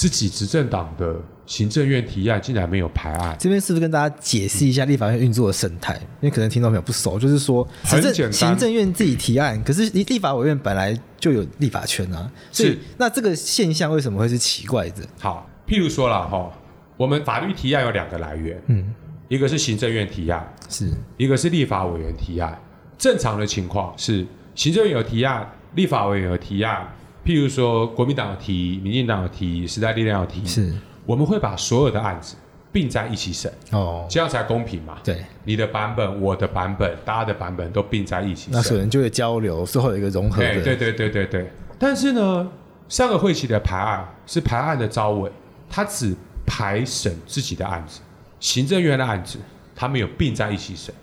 [0.00, 5.94] 自己执政党的行政院提案竟然没有排案，这边是不是跟大家解释一下立法院运作的生态？
[6.22, 15.02] 因为可能听众朋友不熟，就是说，行政行政院自己提案，可是立立法委员本来就有立法权啊，所以那这个现象为什么会是奇怪的？
[15.18, 16.50] 好，譬如说了哈，
[16.96, 18.94] 我们法律提案有两个来源，嗯，
[19.28, 22.58] 一个是行政院提案，是一个是立法委员提案。
[22.96, 26.88] 正常的情况是行政院有提案，立法委员有提案。
[27.24, 30.72] 譬如说，国民党有提，民进党有提，时代力量有提，是，
[31.04, 32.34] 我们会把所有的案子
[32.72, 34.98] 并在一起审，哦，这样才公平嘛。
[35.04, 40.42] 对，你的版本，我的版本，大家的版本都并在一起审，那可能就会交流，最后有一个融合。
[40.42, 41.50] 对对对对对对。
[41.78, 42.50] 但是呢，
[42.88, 45.30] 上个会期的排案是排案的招委
[45.68, 46.14] 他只
[46.46, 48.00] 排审自己的案子，
[48.38, 49.38] 行政院的案子
[49.74, 50.94] 他没有并在一起审，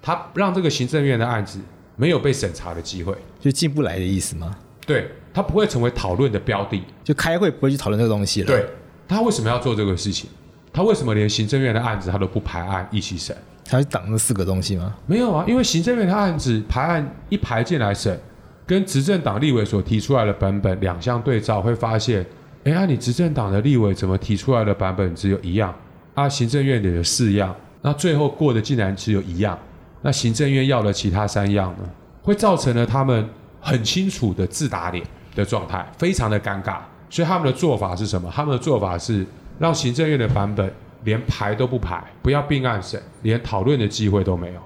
[0.00, 1.60] 他让这个行政院的案子
[1.96, 4.56] 没有被审查的机会，就进不来的意思吗？
[4.86, 8.46] 对，他不会成为讨论的标的，就开会不会去讨论这个东西了。
[8.46, 8.64] 对，
[9.06, 10.30] 他为什么要做这个事情？
[10.72, 13.36] 他为什么连行政院的案子他都不排案一起审？
[13.62, 14.94] 他是挡那四个东西吗？
[15.04, 18.18] 没有啊，因为行政院的案子排案一排进来审，
[18.66, 22.24] 跟执政党立委所提出来的版本两相对照，会发现，
[22.64, 25.74] 哎呀，你执政党的立委怎么提出来的版本只有一样？
[26.14, 29.58] 啊，行政院的有四样，那最后过的竟然只有一样，
[30.00, 31.84] 那行政院要的其他三样呢？
[32.22, 33.28] 会造成了他们
[33.60, 35.04] 很清楚的自打脸
[35.36, 36.78] 的状态，非常的尴尬。
[37.08, 38.28] 所以他们的做法是什么？
[38.34, 39.24] 他们的做法是
[39.60, 40.68] 让行政院的版本。
[41.04, 44.60] 连排都不排，不要并案审，连讨论的机会都没有。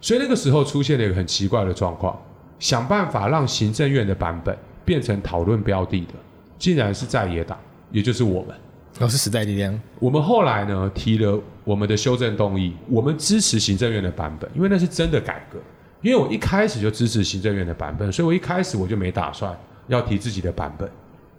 [0.00, 2.16] 所以那个时候出现了一个很奇怪的状况，
[2.60, 6.12] 想办法让行政院的版本变成讨论标的的，
[6.56, 7.58] 竟然是在野党，
[7.90, 8.56] 也就是我们。
[9.00, 9.80] 哦，是时代力量。
[9.98, 15.58] 我们后来呢提了我们的修正动议，我们支持行政院的版本，因为那是真的改革。
[16.02, 19.52] 因为我一开始就支持行政院的版本，所以我一开始我就没打算
[19.90, 20.90] 要提自己的版本。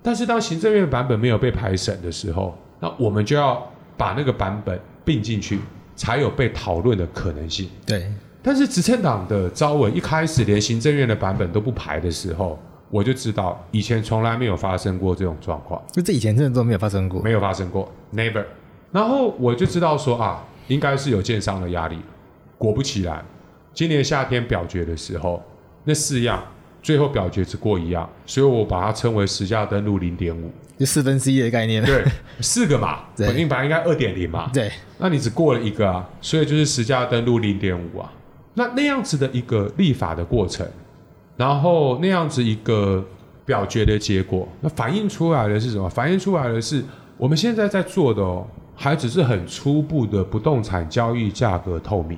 [0.04, 3.68] 但是当行政院版本没有被排审的时候，那我们就要。
[3.98, 5.60] 把那个版本并进去，
[5.96, 7.70] 才有被讨论的可能性。
[7.86, 8.12] 对，
[8.42, 12.58] 但是执政党的招文一开始连行政院的版本都不排的时候，
[12.90, 15.80] 我就知道以前从来没有发生过这种状况。
[15.92, 18.44] 就这以前真的都没有发生过，没有发生过，never。
[18.92, 22.00] 然后我就知道说啊，应该是有建商的压力。
[22.58, 23.24] 果不其然，
[23.72, 25.44] 今年夏天表决的时候，
[25.84, 26.44] 那四样
[26.82, 30.52] 最后表决只过一样，所以我把它称为实价登录零点五。
[30.78, 32.04] 就四分之一的概念，对，
[32.42, 38.12] 四个嘛，本金版应该二点零嘛，对，那你只过了一个啊，所以就是实价登录零点五啊，
[38.56, 40.68] 那那样子的一个立法的过程，
[41.38, 43.06] 然后那样子一个
[43.46, 45.88] 表决的结果，那反映出来的是什么？
[45.88, 46.84] 反映出来的是
[47.16, 52.18] 我们现在在做的哦，还只是很初步的不动产交易价格透明，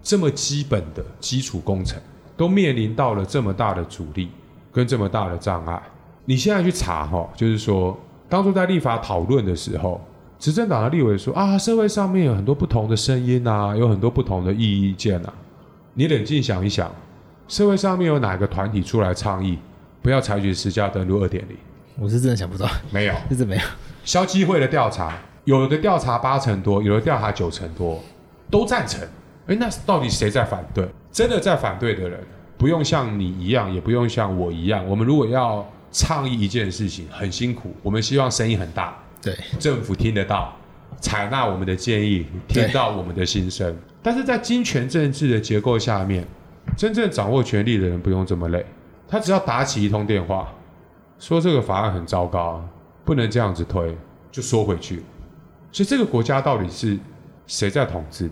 [0.00, 2.00] 这么基本的基础工程，
[2.36, 4.28] 都面临到了这么大的阻力
[4.72, 5.80] 跟这么大的障碍。
[6.24, 10.00] 你现在去查哈，就是说，当初在立法讨论的时候，
[10.38, 15.32] 执政党的立委说啊，社会上面有很多不同的声音啊，有很多不同的意见啊。
[15.94, 16.90] 你冷静想一想，
[17.48, 19.58] 社会上面有哪个团体出来倡议
[20.02, 21.56] 不要采取实价登录二点零？
[21.98, 23.62] 我是真的想不到，没有， 就是没有。
[24.04, 28.02] 消基会的调查，有的调查八成多，有的调查九成多，
[28.50, 29.00] 都赞成。
[29.46, 30.86] 哎，那到底谁在反对？
[31.16, 32.20] 真的在反对的人，
[32.58, 34.86] 不用像你一样，也不用像我一样。
[34.86, 40.54] 我们如果要倡议一件事情很辛苦，我们希望声音很大，对，政府听得到，
[41.00, 43.74] 采纳我们的建议，听到我们的心声。
[44.02, 46.22] 但是在金权政治的结构下面，
[46.76, 48.66] 真正掌握权力的人不用这么累，
[49.08, 50.52] 他只要打起一通电话，
[51.18, 52.62] 说这个法案很糟糕，
[53.06, 53.96] 不能这样子推，
[54.30, 55.02] 就缩回去。
[55.72, 56.98] 所以这个国家到底是
[57.46, 58.30] 谁在统治？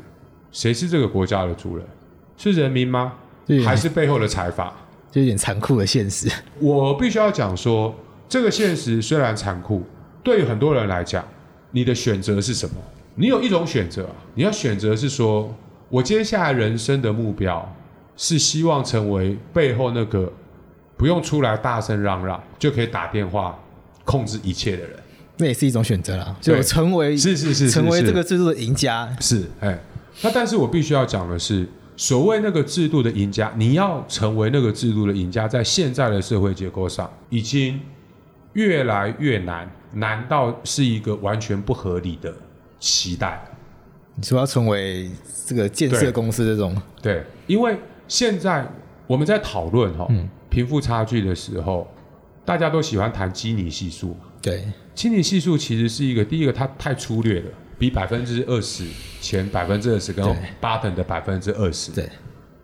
[0.52, 1.86] 谁是这个国家的主人？
[2.36, 3.14] 是人民吗？
[3.64, 4.72] 还是背后的财阀？
[5.12, 6.28] 就有点残酷的现实。
[6.58, 7.94] 我必须要讲说，
[8.28, 9.82] 这个现实虽然残酷，
[10.22, 11.24] 对于很多人来讲，
[11.70, 12.74] 你的选择是什么？
[13.14, 15.54] 你有一种选择，你要选择是说，
[15.88, 17.72] 我接下来人生的目标
[18.16, 20.32] 是希望成为背后那个
[20.96, 23.56] 不用出来大声嚷嚷就可以打电话
[24.04, 24.98] 控制一切的人。
[25.36, 29.16] 那也是一种选择啦，就成为是是是成为这个制度的赢家。
[29.20, 29.78] 是哎，
[30.22, 31.68] 那但是我必须要讲的是。
[31.96, 37.80] 所谓那个制度的赢家，你要成为那个制度的赢家，在现在的社会结构上，已经
[38.54, 42.35] 越来越难，难道是一个完全不合理的
[42.78, 43.44] 期待？
[44.16, 45.11] 你说要成为
[45.46, 46.74] 这个建设公司这种？
[47.00, 47.76] 对，对，因为
[48.09, 48.66] 现在
[49.07, 50.09] 我们在讨论哈
[50.48, 51.88] 贫富差距的时候，
[52.44, 54.16] 大家都喜欢谈基尼系数。
[54.42, 57.46] 对，基尼系数其实是一个第一个，它太粗略了。
[57.76, 58.85] 比百分之二十
[59.24, 60.22] 前百分之二十跟
[60.60, 62.06] bottom 的百分之二十，对，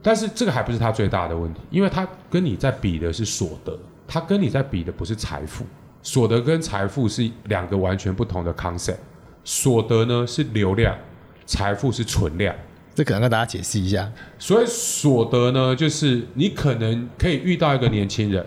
[0.03, 5.65] 但是这个还不是他最大的问题，因为他跟你在比的是所得，他跟你在比的不是财富，
[6.03, 8.99] 所得跟财富是两个完全不同的 concept，
[9.43, 10.95] 所得呢是流量，
[11.47, 12.55] 财富是存量，
[12.95, 14.13] 这可能跟大家解释一下。
[14.39, 18.45] 所以所得呢，就是你可能可以遇到一个年轻人，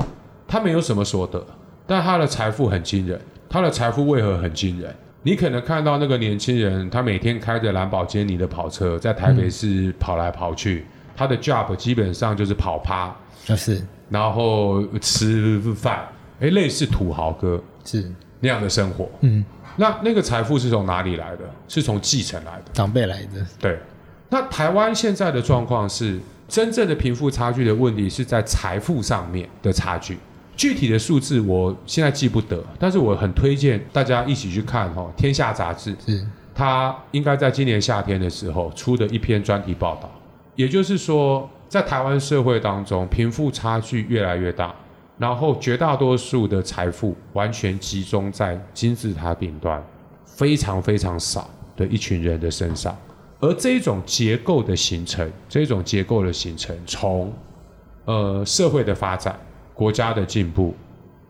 [0.48, 1.44] 他没有什么所得，
[1.88, 4.96] 但他的财富很惊人，他的财富为何很惊人？
[5.24, 16.08] 你可能看到那个年轻人，他每天开着兰宝坚尼的跑车，在台北市跑来跑去，嗯、他的 job 基本上就是跑趴，就是，然后吃饭，
[16.40, 18.12] 哎，类似土豪哥是。
[18.46, 19.10] 那样的生活。
[19.22, 19.42] 嗯，
[19.78, 21.50] 那那个财富是从哪里来的？
[21.70, 23.48] 是从继承来的，长辈来的。
[23.58, 23.80] 对，
[24.28, 30.18] 那台湾现在的状况是，真正的贫富差距的问题是在财富上面的差距，
[30.56, 40.10] 具体的数字我现在记不得，但是我很推荐大家一起去看哈、哦，《天下》杂志是它应该在今年夏天的时候出的一篇专题报道，
[40.56, 44.74] 也就是说，在台湾社会当中，贫富差距越来越大，
[45.18, 49.84] 然后绝大多数的财富完全集中在金字塔顶端，
[50.26, 52.96] 非常非常少的一群人的身上。
[53.40, 57.34] 而这种结构的形成，这种结构的形成，从
[58.06, 59.38] 呃社会的发展、
[59.74, 60.74] 国家的进步，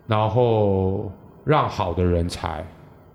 [0.07, 1.11] 然后
[1.45, 2.65] 让好的人才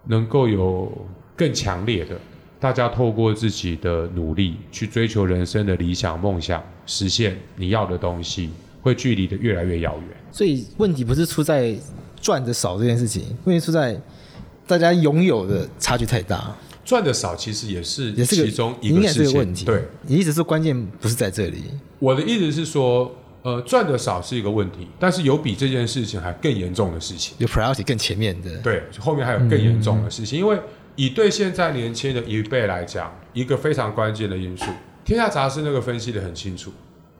[0.04, 0.90] 能够有
[1.36, 2.18] 更强烈的，
[2.58, 8.50] 大家透过自己的努力去追求人生的理想梦想，实现你要的东西，
[8.82, 10.16] 会距离的越来越遥远。
[10.32, 11.76] 所以问题不是出在
[12.20, 14.00] 赚的少这件事情，问题出在
[14.66, 16.54] 大家拥有的差距太大。
[16.84, 19.66] 赚的少其实也是也是其中一个事情，问题。
[19.66, 21.64] 对，你意思是关键不是在这里？
[21.98, 23.14] 我的意思是说，
[23.48, 28.58] 呃，赚的少是一个问题，但是有比这件事情还更严重的事情，有 priority 更前面的。
[28.58, 30.61] 对，后面还有更严重的事情，嗯、因为
[30.96, 34.66] 以对现在年轻的一辈来讲，一个非常关键的因素，
[35.02, 36.70] 天下杂志那个分析的很清楚，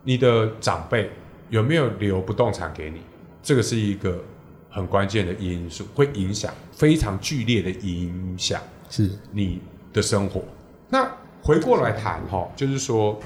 [0.04, 1.10] 你的长辈
[1.48, 3.00] 有没有留不动产给你，
[3.42, 4.22] 这个是一个
[4.68, 8.60] 很关键的因素，会影响非常剧烈的影响。
[8.90, 9.60] 是你
[9.94, 10.42] 的生活。
[10.90, 11.10] 那
[11.42, 13.18] 回过来谈哈，就是说，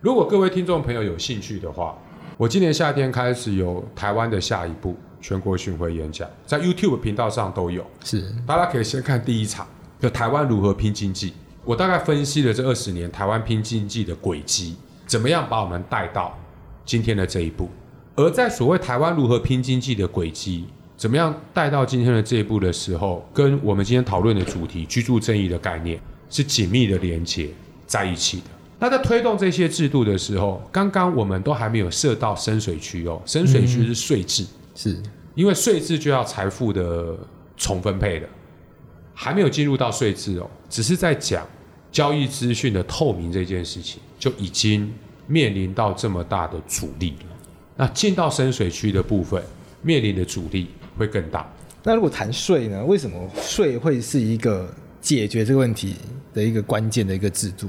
[0.00, 1.98] 如果各位听众朋友有兴趣的话，
[2.38, 7.84] 我今年夏天开始有台湾的下一步全国巡回演讲，在 YouTube 频道上都有。
[8.04, 9.66] 是，大家可以先看第一场，
[9.98, 11.34] 就台湾如何拼经济。
[11.64, 16.38] 我大概分析了这二十年台湾拼经济的轨迹，怎么样把我们带到
[16.84, 17.68] 今天的这一步。
[18.14, 20.66] 而在所谓台湾如何拼经济的轨迹。
[20.96, 27.50] 怎么样带到今天的这一步的时候，跟我们今天讨论的主题居住正义的概念是紧密的连接
[27.86, 28.46] 在一起的。
[28.78, 35.02] 那在推动这些制度的时候，刚刚我们都还没有设到深水区哦，深水区是税制，嗯、是
[35.34, 37.16] 因为税制就要财富的
[37.56, 38.28] 重分配的，
[39.14, 41.46] 还没有进入到税制哦，只是在讲
[41.90, 44.92] 交易资讯的透明这件事情，就已经
[45.26, 47.36] 面临到这么大的阻力了。
[47.76, 49.42] 那进到深水区的部分，
[49.82, 50.68] 面临的阻力。
[50.98, 51.48] 会更大。
[51.84, 52.84] 那如果谈税呢？
[52.84, 54.68] 为什么税会是一个
[55.00, 55.94] 解决这个问题
[56.34, 57.68] 的一个关键的一个制度？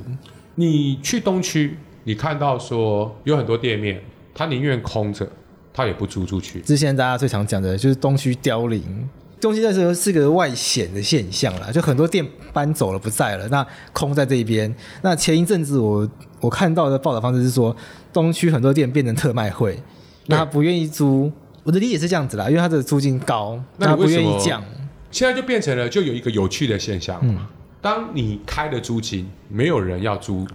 [0.60, 4.04] 你去东区，你看到说有很多店面，
[4.36, 5.26] 他宁愿空着，
[5.72, 6.60] 他也不租出去。
[6.60, 9.08] 之前大家最常讲的就是东区凋零，
[9.40, 14.76] 东区那时候是个外显的现象啦，就很多店搬走了不在了，那空在这一边。
[15.02, 16.06] 那前一阵子我
[16.42, 17.74] 我看到的报道方式是说，
[18.12, 19.82] 东区很多店变成特卖会，
[20.26, 21.32] 那他不愿意租。
[21.64, 24.62] 我的理解是这样子啦，因为它的租金高，那他不愿意降。
[25.10, 27.18] 现在就变成了，就有一个有趣的现象。
[27.22, 27.38] 嗯，
[27.82, 30.46] 当你开的租金没有人要租，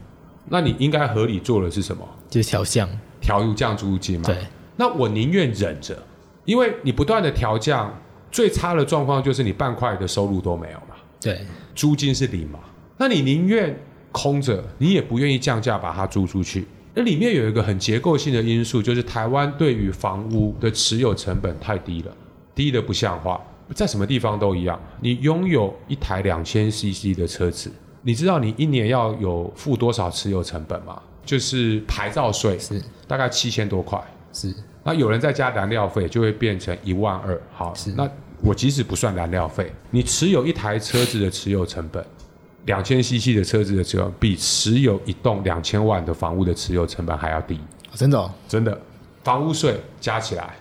[0.49, 2.07] 那你应该合理做的是什么？
[2.29, 2.89] 就是调降，
[3.21, 4.25] 调降租金嘛。
[4.27, 4.37] 对。
[4.77, 5.97] 那我宁愿忍着，
[6.45, 7.97] 因为你不断的调降，
[8.31, 10.97] 最差的状况就是你半块的收入都没有嘛。
[11.21, 11.41] 对。
[11.75, 12.59] 租金是零嘛？
[12.97, 13.75] 那你宁愿
[14.13, 16.67] 空着，你也不愿意降价把它租出去。
[16.95, 22.17] 那里面有一个很结构性的因素，就是台湾对于房屋的持有成本太低了，
[22.55, 23.41] 低的不像话，
[23.75, 24.79] 在什么地方都一样。
[25.01, 27.71] 你拥有一台两千 CC 的车子，
[28.03, 31.01] 你知道你一年要有付多少持有成本吗？
[31.25, 33.99] 就是牌照税是大概七千多块，
[34.33, 34.55] 是。
[34.83, 37.41] 那有人再加燃料费，就会变成一万二。
[37.53, 37.93] 好，是。
[37.93, 38.07] 那
[38.43, 42.05] 我即使不算燃料费，你持有一台车子的持有成本。
[42.67, 47.59] 两千 CC 的车子的车比持有一栋两千万的房屋的持有成本还要低，
[47.95, 48.79] 真的、哦，真的，
[49.23, 50.55] 房屋税加起来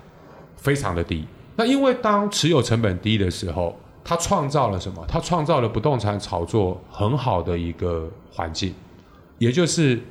[0.57, 1.25] 非常的低。
[1.55, 5.03] 那因为当持有成本低的时候，它创造了什么？
[5.07, 8.73] 它创造了不动产炒作很好的一个环境，
[9.37, 10.01] 也就是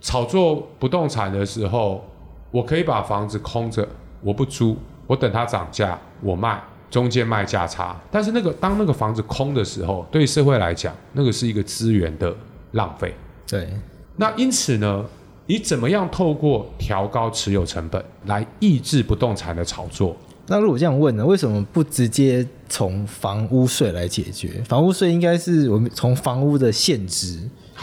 [0.00, 2.04] 炒作不动产的时候，
[2.50, 3.88] 我可以把房子空着，
[4.20, 6.62] 我不租，我等它涨价，我卖。
[6.90, 12.32] 中间卖价差，但是那个当那个房子空的时候，对社会来讲，那个是一个资源的
[12.72, 13.12] 浪费。
[13.48, 13.68] 对，
[14.14, 15.04] 那因此呢，
[15.46, 20.16] 你怎么样透过调高持有成本来抑制不动产的炒作？
[20.46, 24.62] 那如果这样问呢，为什么不直接从房屋税来解决？
[24.68, 27.40] 房屋税应该是我们从房屋的现值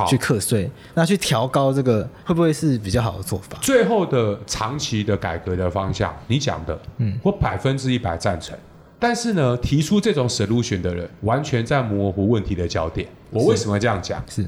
[0.07, 3.57] 去课税，那去调高这个会不会是比较好的做法？
[3.61, 8.57] 最后的长期的改革的方向，你讲的，嗯，我百分之一百赞成。
[8.99, 13.07] 但是呢，提出这种 solution 的人完全在模糊问题的焦点。
[13.31, 14.23] 我为什么这样讲？
[14.29, 14.45] 是，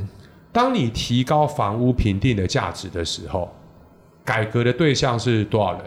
[0.52, 3.52] 当你提高房屋评定的价值的时候，
[4.24, 5.82] 改革的对象是多少人？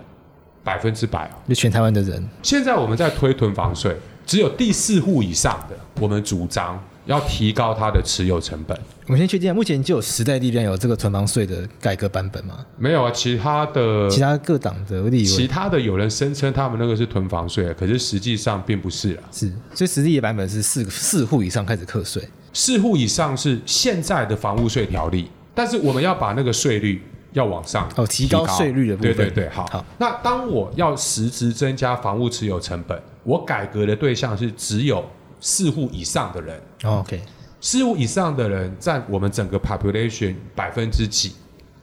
[0.67, 2.29] 百分之百哦，就全台湾的人。
[2.43, 3.97] 现在我们在推囤房税，
[4.27, 8.77] 只有第四户以上的，我们主张要提高它的持有成本。
[9.07, 12.67] 我们先确定，目前就有时代力量有这个囤房税的改革版本吗？
[12.77, 19.23] 没有啊，其他的其他各党的立委，其他的有人声称他们那个是囤房税，可是实际上并不是啊。
[19.31, 27.01] 是，所以实际的版本是四四户以上开始课税，四户以上是现在的房屋税条例，但是我们要把那个税率
[27.37, 29.15] 要往上哦，提高税率的部分。
[29.15, 29.67] 对对对，好。
[29.71, 35.05] 好，那当我要实质增加房屋持有成本，我改革的对象是只有
[35.39, 36.59] 四户以上的人。
[36.85, 37.21] 哦，OK。
[37.61, 41.35] 四户以上的人占我们整个 population 百分之几？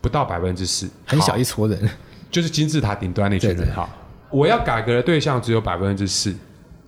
[0.01, 1.89] 不到百分之四，很小一撮人，
[2.32, 3.88] 就是金字塔顶端那群人哈。
[4.32, 6.36] 我要改革的对象只有百分之四，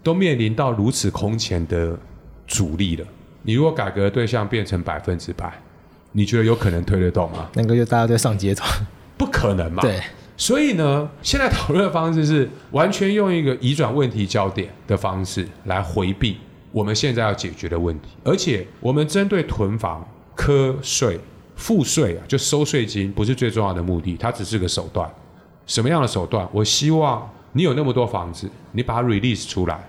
[0.01, 1.95] 都面临到如此空前的
[2.47, 3.05] 阻力了。
[3.43, 5.53] 你如果改革的对象变成百分之百，
[6.17, 7.49] 你觉得有可能推得动吗？
[7.55, 8.65] 那个就大家都上街头，
[9.17, 9.81] 不可能嘛？
[9.81, 10.01] 对。
[10.37, 16.37] 所以呢，现在讨论的方式是完全用一个移转问题焦点的方式来回避。
[16.71, 21.19] 我们现在要解决的问题，而且我们针对囤房、课税、
[21.55, 25.09] 赋税啊，就收税金，不是最重要的目的，它只是个手段。
[25.65, 26.47] 什么样的手段？
[26.51, 29.79] 我希望你有那么多房子，你把它 release 出来，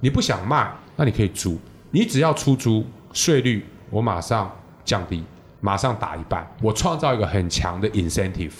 [0.00, 1.58] 你不想卖，那你可以租，
[1.90, 4.54] 你只要出租，税率我马上
[4.84, 5.24] 降低，
[5.64, 8.52] 马上打一半，我创造一个很强的 incentive，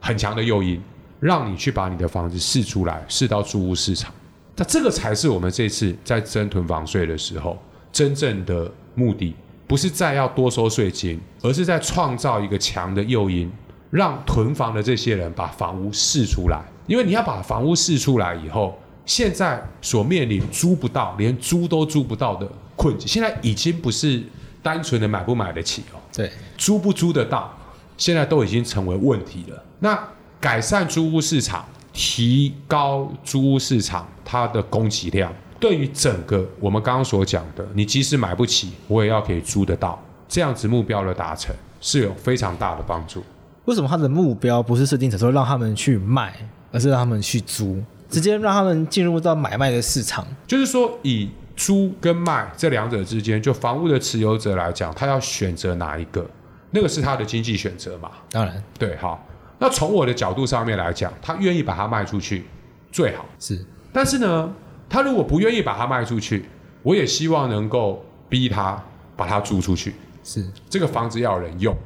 [0.00, 0.80] 很强的诱因，
[1.20, 4.10] 让你去把你的房子释出来，释到租屋市场。
[4.56, 7.58] 那这个才是我们这次在征囤房税的时候
[7.92, 9.34] 真正的目的，
[9.66, 13.52] 不是再要多收税金，而是在创造一个强的诱因，
[13.90, 16.64] 让囤房的这些人把房屋释出来。
[16.86, 18.74] 因为你要把房屋释出来以后，
[19.04, 24.22] 现在所面临租不到，连租都租不到的困境，现在已经不是
[24.62, 27.56] 单纯的买不买得起哦，对，租不租得到，
[27.96, 29.62] 现在都已经成为问题了。
[29.80, 29.98] 那
[30.40, 31.64] 改善租屋市场。
[32.00, 43.24] 提高租屋市场它的供给量，对于整个我们刚刚所讲的，你即使买不起，我也要可以租得到，这样子目标的达成是有非常大的帮助。
[43.64, 46.32] 为什么他的目标不是设定成说让他们去卖，
[46.70, 50.24] 而是让他们去租，直接让他们进入到买卖的市场？
[50.46, 51.28] 就是说，以
[51.58, 56.24] 租跟卖这两者之间，就房屋的持有者来讲，他要选择哪一个，
[56.70, 58.12] 那个是他的经济选择嘛？
[58.30, 59.26] 当然，对，好。
[59.58, 62.44] 那从我的角度上面来讲，他愿意把它卖出去，
[62.92, 63.58] 最好是。
[63.92, 64.54] 但是呢，
[64.88, 66.44] 他如果不愿意把它卖出去，
[66.84, 68.80] 我也希望能够逼他
[69.16, 69.94] 把它租出去。
[70.22, 71.76] 是，这个房子要有人用，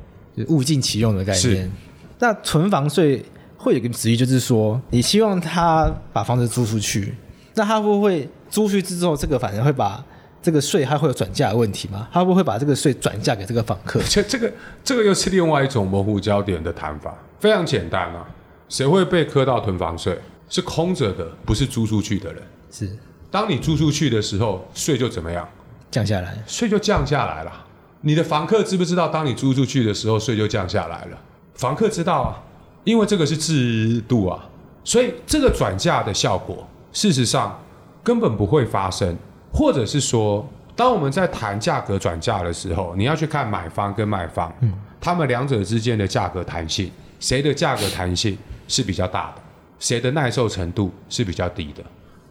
[0.48, 1.40] 物尽其用的概念。
[1.40, 1.70] 是。
[2.18, 3.24] 那存房税
[3.56, 7.14] 会有一个旨意，就是说，你希望他把房子租出去，
[7.54, 10.04] 那他会不会租出去之后，这个反而会把？
[10.42, 12.08] 这个税还会有转嫁的问题吗？
[12.12, 14.02] 他会不会把这个税转嫁给这个房客？
[14.08, 17.16] 这这个这个又是另外一种模糊焦点的谈法。
[17.38, 18.26] 非常简单啊，
[18.68, 20.18] 谁会被磕到囤房税？
[20.48, 22.42] 是空着的，不是租出去的人。
[22.72, 22.90] 是，
[23.30, 25.48] 当你租出去的时候，税就怎么样？
[25.92, 27.52] 降下来，税就降下来了。
[28.00, 29.06] 你的房客知不知道？
[29.06, 31.18] 当你租出去的时候，税就降下来了。
[31.54, 32.42] 房客知道啊，
[32.82, 34.44] 因为这个是制度啊，
[34.82, 37.56] 所以这个转嫁的效果，事实上
[38.02, 39.16] 根本不会发生。
[39.52, 46.90] 或者是说，当我们在谈价格转嫁的时候，你要去看买方跟卖方，嗯，他们两者之间的价格弹性，
[47.20, 49.42] 谁的价格弹性是比较大的，
[49.78, 51.82] 谁的耐受程度是比较低的。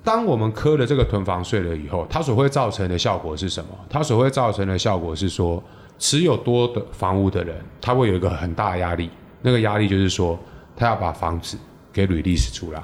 [0.03, 3.69] 当我们磕了这个囤房税了以后，它所会造成的效果是什么？
[3.88, 5.63] 它所会造成的效果是说，
[5.99, 9.11] 持有多的房屋的人，他会有一个很大的压力，
[9.43, 10.39] 那个压力就是说，
[10.76, 11.55] 他要把房子
[11.93, 12.82] 给 release 出来。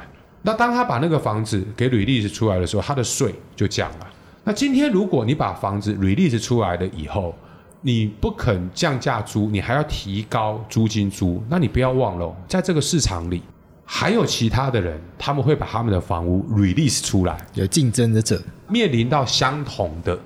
[0.47, 4.07] 那当他把那个房子给 release 出来的时候，他的税就降了。
[4.45, 7.35] 那今天如果你把房子 release 出来了以后，
[7.81, 13.43] 你不肯降价租，你还要提高租金租，那你不要忘了，在这个市场里
[13.83, 20.17] 还有其他的人，他们会把他们的房屋 release 出来，有竞争的者面临到相同的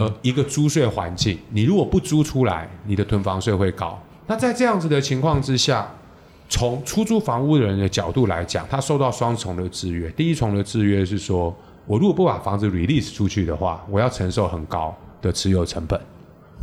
[0.00, 3.96] 呃一个租税环境，你如果不租出来，你的囤房税会高。
[4.26, 5.88] 那在这样子的情况之下，
[6.50, 10.10] 从出租房屋的人的角度来讲，他受到双重的制约。
[10.10, 15.98] 第一重的制约是说，我如果不把房子 release 出去的话，我要承受很高的持有成本。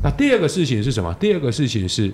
[0.04, 1.12] 那第二个事情是什么？
[1.14, 2.14] 第二个事情是，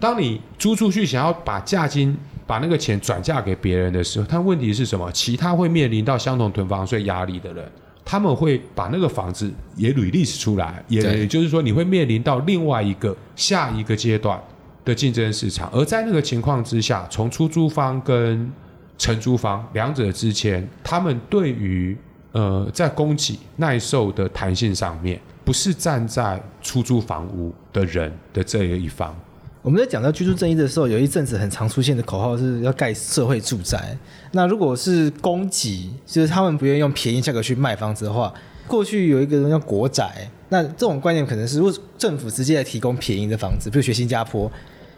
[0.00, 2.16] 当你租出去想要把价金、
[2.46, 5.12] 把那个钱转嫁给别人的时候，他问题是什么？
[5.12, 7.70] 其他会面临到相同囤房税压力的人，
[8.02, 14.42] 他们会把那个房子也 release 出来，也也就是说，你会面临到另外一个下一个阶段
[14.84, 15.70] 的竞争市场。
[15.72, 18.50] 而在那个情况之下，从出租方跟
[18.98, 21.96] 承租方两者之间，他们对于
[22.32, 29.14] 呃，在供给耐受的弹性上面，不是站在出租房屋的人的这一方。
[29.62, 33.96] 我们在讲到居住正义的时候，有一阵子很常出现的口号是要盖社会住宅。
[34.32, 38.32] 那如果是供给，就是他们不愿意用便宜价格去卖房子的话，
[38.66, 44.50] 过去有一个人叫国宅，那这种观念可能是如果政府直接来提供便宜的房子，比如学新加坡，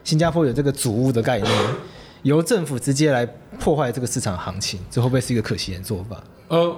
[0.03, 1.53] 新加坡有这个组屋的概念，
[2.23, 3.25] 由政府直接来
[3.61, 6.25] 破坏这个市场行情，这会不会是一个可行的做法？
[6.49, 6.77] 呃，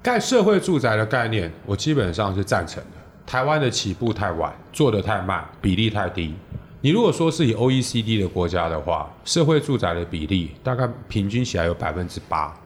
[0.00, 2.98] 盖社会住宅的概念，我基本上是赞成的。
[3.26, 6.32] 台湾的起步太晚，做得太慢，比例太低。
[6.80, 12.56] 你如果说是以 OECD 的国家的话，社会住宅的比例大概平均起来有百分之八。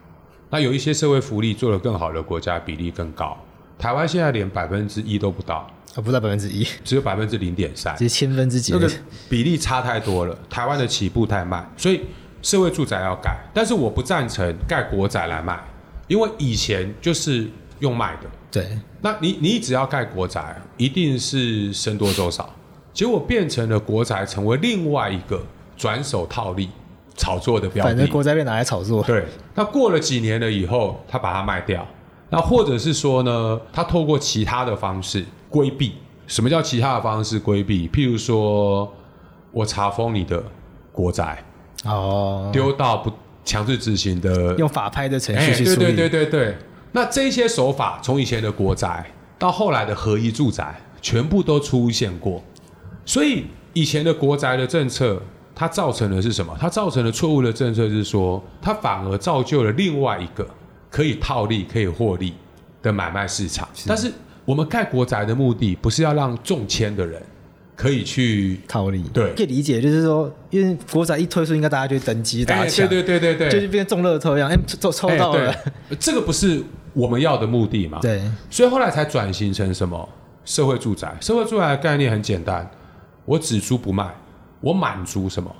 [0.50, 3.34] 那有一些社会福利做得更好的国家，比例更高。
[3.78, 8.90] 台湾现在连百分之一都不到，啊，不到百分之一，只有百分之零点三，只是千分之几，那个
[9.28, 10.36] 比例差太多了。
[10.48, 12.00] 台湾的起步太慢，所以
[12.42, 15.58] 社会住宅要盖，但是我不赞成盖国宅来卖，
[16.08, 17.48] 因为以前就是
[17.80, 18.28] 用卖的。
[18.50, 22.54] 对，那你你只要盖国宅，一定是僧多粥少。
[22.92, 25.42] 结果变成了国宅，成为另外一个
[25.78, 26.68] 转手套利、
[27.16, 27.90] 炒作的标的。
[27.90, 29.02] 反正国宅被拿来炒作。
[29.04, 31.88] 对，那过了几年了以后，他把它卖掉。
[32.32, 35.92] 那或者是说呢，他透过其他的方式规避。
[36.26, 37.86] 什么叫其他的方式规避？
[37.88, 38.90] 譬如说
[39.50, 40.42] 我查封你的
[40.90, 41.44] 国宅，
[41.84, 43.12] 哦，丢到不
[43.44, 45.76] 强制执行的，用法拍的程序去处理。
[45.76, 46.56] 对对对对对。
[46.92, 49.04] 那这些手法，从以前的国宅
[49.38, 52.42] 到后来的合一住宅，全部都出现过。
[53.04, 55.20] 所以以前的国宅的政策，
[55.54, 56.56] 它造成的是什么？
[56.58, 60.48] 它造成的错误的政策是说，它反而造就了另外一个
[60.92, 62.34] 可以套利、可以获利
[62.82, 63.66] 的买卖市场。
[63.74, 63.88] 是。
[63.88, 64.12] 但是
[64.44, 67.20] 我们盖国宅的目的，不是要让中签的人
[67.74, 69.02] 可以去套利。
[69.12, 72.86] 对，可以理解，就是说，因为国宅一推出，应该大家就登记大家抢。
[72.86, 75.54] 对对对对对，就是变中乐透一样，哎，抽抽到了。
[75.98, 76.62] 这个不是
[76.92, 77.98] 我们要的目的嘛？
[78.02, 78.22] 对。
[78.50, 80.08] 所以后来才转型成什么？
[80.44, 81.16] 社会住宅。
[81.20, 82.70] 社会住宅的概念很简单。
[83.24, 84.12] 我只租不卖，
[84.60, 85.54] 我满足什么？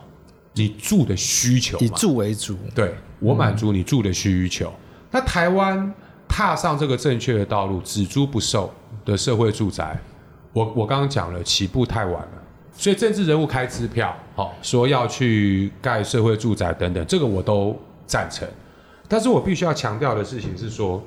[0.55, 2.59] 你住的需求，以住为主。
[2.75, 4.71] 对，我满足你住的需求。
[5.13, 5.95] 那台湾
[6.27, 8.73] 踏上这个正确的道路，只租不售
[9.05, 9.97] 的社会住宅，
[10.53, 12.29] 我我刚刚讲了，起步太晚了。
[12.75, 18.49] 所以政治人物开支票，好、哦、说要去盖社会住宅等等，这个我都赞成。
[19.07, 21.03] 但是我必须要强调的事情是说，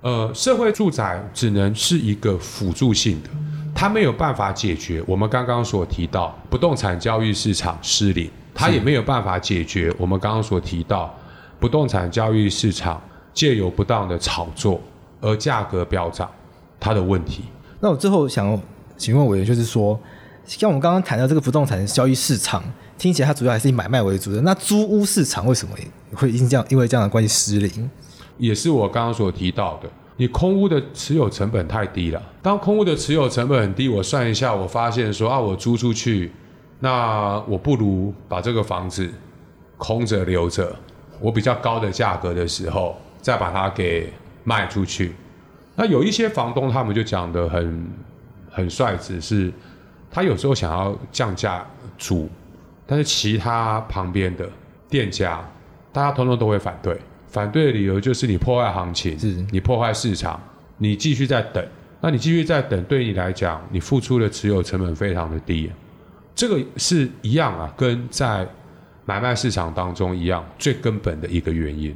[0.00, 3.28] 呃，社会住宅只能是一个辅助性的。
[3.74, 11.14] 它没有办法解决我们刚刚所提到不动产交易市场失灵，它也没有办法解决我们刚刚所提到
[11.58, 13.00] 不动产交易市场
[13.40, 14.78] 借由不当的炒作
[15.18, 16.30] 而价格飙涨
[16.78, 17.44] 它的问题。
[17.80, 18.60] 那我最后想
[18.98, 19.98] 请问委员，就是说，
[20.44, 22.62] 像我们刚刚谈到这个不动产交易市场，
[22.98, 25.74] 听起来它主要还是以买卖为主的，那租屋市场为什么
[26.14, 27.90] 会因这样因为这样的关系失灵？
[28.36, 29.88] 也是我刚刚所提到的。
[30.18, 32.22] 你空屋的持有成本太低了。
[32.42, 36.30] 当空屋的持有成本很低，我算一下，我发现说啊，我租出去，
[36.80, 39.10] 那我不如把这个房子
[39.78, 40.76] 空着留着，
[41.20, 44.12] 我比较高的价格的时候再把它给
[44.44, 45.12] 卖出去。
[45.76, 47.90] 那有一些房东他们就讲的很
[48.50, 49.52] 很率直，是
[50.10, 51.64] 他有时候想要降价
[51.96, 52.28] 租，
[52.86, 54.48] 但是其他旁边的
[54.88, 55.40] 店家，
[55.92, 56.98] 大家通通都会反对。
[57.28, 60.40] 反对的理由就是你破坏行情，是你破坏市场，
[60.78, 61.64] 你继续在等，
[62.00, 65.70] 那你继续在等，对你来讲，你付出的持有成本非常的低，
[66.34, 68.44] 这个是一样啊，跟在
[69.10, 71.92] 买卖市场当中一样，最根本的一个原因。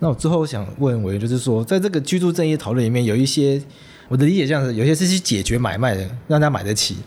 [0.00, 3.58] 那我最后想问委员，就是说，在这个居住正义讨论里面，有一些
[4.08, 6.98] 我的理解这样子，有些是去解决买卖的，让大家买得起。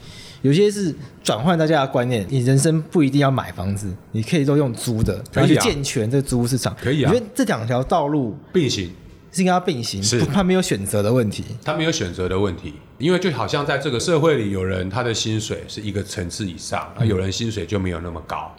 [0.42, 0.92] 有些是
[1.24, 6.76] 转换大家的观念，你人生不一定要买房子，你可以都用租的，然后去健全这个租屋市场。
[6.82, 8.90] 可以啊，我觉得这两条道路并行，
[9.32, 11.44] 是应该要并行，是他没有选择的问题。
[11.64, 18.52] 他没有选择的问题，因为就好像在这个社会里，有人他的薪水是一个层次以上，而有人薪水就没有那么高。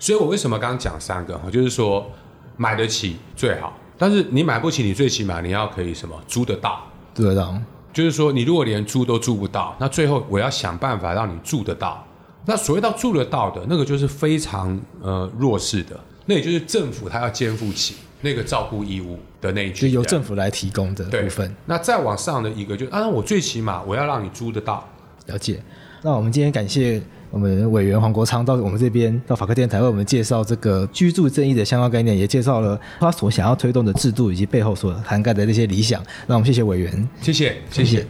[0.00, 1.38] 所以我为什么刚刚讲三个？
[1.52, 2.10] 就是说
[2.56, 6.80] 买得起最好，但是你买不起，你最起码你要可以什么租得到，
[7.14, 7.54] 租得到。
[7.92, 12.02] 就是说，你如果连租都租不到，那最后我要想办法让你住得到。
[12.46, 21.54] 那所谓到住得到的那个，就是非常呃弱势的，那也就是政府他要肩负起那个照顾义务的那一群，就由政府来提供的部分。
[21.66, 24.88] 那再往上的一个就，就啊，我最起码我要让你租得到。
[25.26, 25.62] 了解。
[26.02, 27.02] 那我们今天感谢。
[27.30, 36.02] 我们委员黄国昌到我们这边到法科电台为我们介绍这个居住正义的相关概念，也介绍了他所想要推动的制度以及背后所涵盖的那些理想。
[36.26, 37.56] 那我们谢谢委员，谢谢。
[37.70, 38.06] 谢谢。